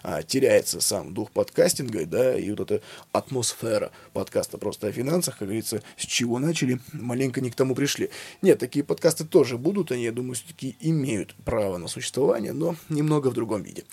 А, 0.01 0.23
теряется 0.23 0.79
сам 0.79 1.13
дух 1.13 1.29
подкастинга, 1.31 2.05
да, 2.05 2.37
и 2.37 2.49
вот 2.51 2.61
эта 2.61 2.81
атмосфера 3.11 3.91
подкаста 4.13 4.57
просто 4.57 4.87
о 4.87 4.91
финансах, 4.93 5.37
как 5.37 5.49
говорится, 5.49 5.83
с 5.97 6.05
чего 6.05 6.39
начали, 6.39 6.79
маленько 6.93 7.41
не 7.41 7.51
к 7.51 7.55
тому 7.55 7.64
пришли. 7.73 8.09
Нет, 8.41 8.59
такие 8.59 8.85
подкасты 8.85 9.25
тоже 9.25 9.57
будут, 9.57 9.91
они, 9.91 10.03
я 10.03 10.11
думаю, 10.11 10.35
все-таки 10.35 10.75
имеют 10.79 11.33
право 11.43 11.77
на 11.77 11.87
существование, 11.87 12.53
но 12.53 12.75
немного 12.89 13.29
в 13.29 13.33
другом 13.33 13.63
виде. 13.63 13.85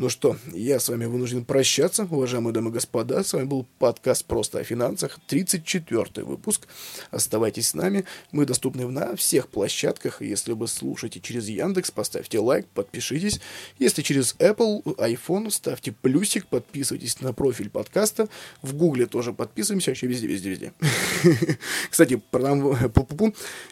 Ну 0.00 0.08
что, 0.08 0.38
я 0.54 0.80
с 0.80 0.88
вами 0.88 1.04
вынужден 1.04 1.44
прощаться, 1.44 2.08
уважаемые 2.10 2.54
дамы 2.54 2.70
и 2.70 2.72
господа. 2.72 3.22
С 3.22 3.34
вами 3.34 3.44
был 3.44 3.66
подкаст 3.78 4.24
«Просто 4.24 4.58
о 4.58 4.64
финансах», 4.64 5.18
34 5.26 6.24
выпуск. 6.24 6.68
Оставайтесь 7.10 7.68
с 7.68 7.74
нами. 7.74 8.06
Мы 8.32 8.46
доступны 8.46 8.88
на 8.88 9.14
всех 9.14 9.48
площадках. 9.48 10.22
Если 10.22 10.54
вы 10.54 10.68
слушаете 10.68 11.20
через 11.20 11.50
Яндекс, 11.50 11.90
поставьте 11.90 12.38
лайк, 12.38 12.66
подпишитесь. 12.72 13.42
Если 13.78 14.00
через 14.00 14.36
Apple, 14.38 14.82
iPhone, 14.84 15.50
ставьте 15.50 15.92
плюсик, 15.92 16.46
подписывайтесь 16.46 17.20
на 17.20 17.34
профиль 17.34 17.68
подкаста. 17.68 18.30
В 18.62 18.72
Гугле 18.72 19.04
тоже 19.04 19.34
подписываемся, 19.34 19.90
вообще 19.90 20.06
везде, 20.06 20.28
везде, 20.28 20.48
везде. 20.48 20.72
Кстати, 21.90 22.18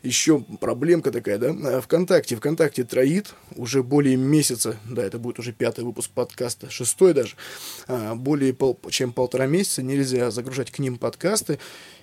еще 0.02 0.40
проблемка 0.60 1.10
такая, 1.10 1.38
да? 1.38 1.80
Вконтакте, 1.80 2.36
ВКонтакте 2.36 2.84
троит 2.84 3.32
уже 3.56 3.82
более 3.82 4.16
месяца, 4.16 4.76
да, 4.84 5.02
это 5.02 5.18
будет 5.18 5.38
уже 5.38 5.54
пятый 5.54 5.84
выпуск 5.84 6.10
подкаста, 6.18 6.68
шестой 6.68 7.14
даже, 7.14 7.36
а, 7.86 8.16
более 8.16 8.52
пол, 8.52 8.76
чем 8.90 9.12
полтора 9.12 9.46
месяца 9.46 9.84
нельзя 9.84 10.32
загружать 10.32 10.72
к 10.72 10.80
ним 10.80 10.98
подкасты, 10.98 11.60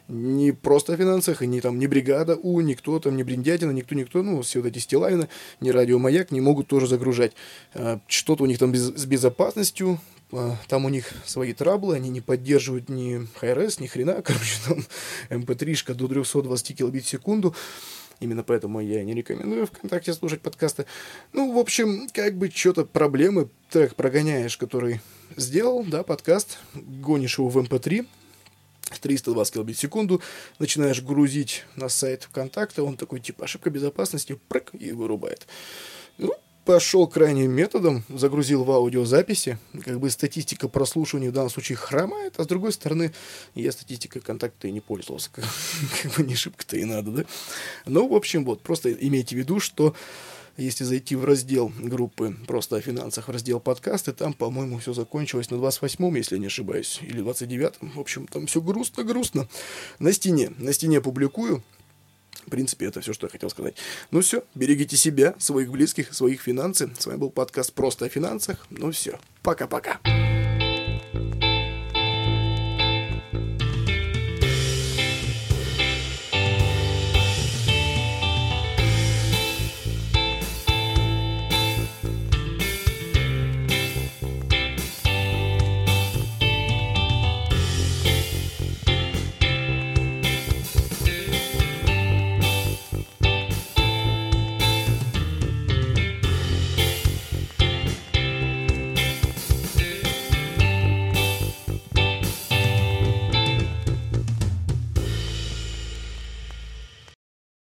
не 0.08 0.54
просто 0.54 0.93
о 0.93 0.95
финансах, 0.95 1.41
и 1.41 1.47
не 1.47 1.60
там, 1.60 1.78
не 1.78 1.88
бригада 1.88 2.38
У, 2.41 2.62
никто 2.62 2.97
там, 2.99 3.17
не 3.17 3.23
Бриндятина, 3.23 3.71
никто, 3.71 3.93
никто, 3.93 4.23
ну, 4.23 4.41
все 4.41 4.62
вот 4.62 4.69
эти 4.69 4.80
Стилавины, 4.80 5.28
не 5.60 5.71
Радио 5.71 5.99
Маяк 5.99 6.32
не 6.32 6.39
могут 6.39 6.67
тоже 6.67 6.88
загружать. 6.88 7.34
А, 7.73 7.99
что-то 8.08 8.43
у 8.43 8.45
них 8.45 8.58
там 8.58 8.71
без, 8.71 8.84
с 8.84 9.06
безопасностью, 9.06 9.99
а, 10.32 10.56
там 10.69 10.86
у 10.86 10.89
них 10.89 11.12
свои 11.25 11.51
траблы, 11.51 11.97
они 11.97 12.08
не 12.10 12.21
поддерживают 12.21 12.88
ни 12.88 13.28
ХРС, 13.36 13.82
ни 13.82 13.88
хрена, 13.88 14.21
короче, 14.23 14.56
там 14.65 14.86
mp3 15.30 15.93
до 15.93 16.08
320 16.08 16.78
килобит 16.78 17.04
в 17.04 17.10
секунду, 17.10 17.54
Именно 18.19 18.43
поэтому 18.43 18.80
я 18.80 19.04
не 19.04 19.13
рекомендую 19.13 19.67
ВКонтакте 19.67 20.13
слушать 20.13 20.41
подкасты. 20.41 20.86
Ну, 21.34 21.54
в 21.54 21.58
общем, 21.58 22.08
как 22.13 22.38
бы 22.38 22.49
что-то 22.49 22.86
проблемы 22.86 23.49
трек 23.69 23.95
прогоняешь, 23.95 24.58
который 24.58 25.01
сделал, 25.36 25.84
да, 25.84 26.04
подкаст, 26.04 26.58
гонишь 26.73 27.38
его 27.38 27.49
в 27.49 27.58
MP3, 27.58 27.99
эм 27.99 28.08
320 29.01 29.54
килобит 29.54 29.78
в 29.78 29.80
секунду, 29.80 30.21
начинаешь 30.60 31.01
грузить 31.01 31.63
на 31.75 31.89
сайт 31.89 32.23
ВКонтакта, 32.23 32.84
он 32.84 32.97
такой, 32.97 33.19
типа, 33.19 33.45
ошибка 33.45 33.69
безопасности, 33.69 34.39
прыг, 34.47 34.71
и 34.73 34.91
вырубает. 34.91 35.47
Ну, 36.17 36.34
пошел 36.65 37.08
крайним 37.08 37.51
методом, 37.51 38.04
загрузил 38.10 38.63
в 38.63 38.71
аудиозаписи, 38.71 39.60
как 39.84 39.99
бы 39.99 40.10
статистика 40.10 40.67
прослушивания 40.67 41.30
в 41.30 41.34
данном 41.34 41.51
случае 41.51 41.78
хромает, 41.78 42.34
а 42.38 42.43
с 42.43 42.47
другой 42.47 42.73
стороны, 42.73 43.13
я 43.54 43.71
статистикой 43.71 44.21
контакта 44.21 44.67
и 44.67 44.71
не 44.71 44.82
пользовался, 44.82 45.30
как, 45.32 45.45
как 46.01 46.13
бы 46.13 46.23
не 46.23 46.36
шибко-то 46.36 46.75
и 46.75 46.84
надо, 46.84 47.12
да. 47.12 47.25
Ну, 47.86 48.08
в 48.08 48.15
общем, 48.15 48.43
вот, 48.43 48.62
просто 48.62 48.91
имейте 48.91 49.36
в 49.36 49.39
виду, 49.39 49.60
что 49.60 49.95
если 50.58 50.86
зайти 50.86 51.15
в 51.15 51.25
раздел 51.25 51.71
группы 51.78 52.36
«Просто 52.47 52.78
о 52.78 52.82
финансах», 52.82 53.28
в 53.28 53.32
раздел 53.32 53.60
«Подкасты», 53.60 54.13
там, 54.13 54.34
по-моему, 54.34 54.80
все 54.80 54.93
закончилось 54.93 55.51
на 55.51 55.56
28-м, 55.56 56.15
если 56.15 56.38
не 56.38 56.47
ошибаюсь, 56.47 56.99
или 57.01 57.21
29-м. 57.21 57.91
В 57.91 57.99
общем, 57.99 58.25
там 58.28 58.47
все 58.47 58.62
грустно-грустно. 58.62 59.49
На 59.99 60.13
стене, 60.13 60.54
на 60.58 60.71
стене 60.71 61.01
публикую, 61.01 61.62
в 62.45 62.50
принципе, 62.50 62.88
это 62.88 63.02
все, 63.02 63.13
что 63.13 63.28
я 63.28 63.32
хотел 63.32 63.50
сказать. 63.50 63.76
Ну 64.12 64.21
все, 64.21 64.43
берегите 64.56 64.98
себя, 64.98 65.36
своих 65.38 65.71
близких, 65.71 66.13
своих 66.13 66.41
финансы. 66.41 66.89
С 66.98 67.06
вами 67.06 67.17
был 67.17 67.30
подкаст 67.30 67.74
«Просто 67.74 68.06
о 68.06 68.10
финансах». 68.10 68.65
Ну 68.69 68.91
все, 68.91 69.19
пока-пока. 69.43 70.00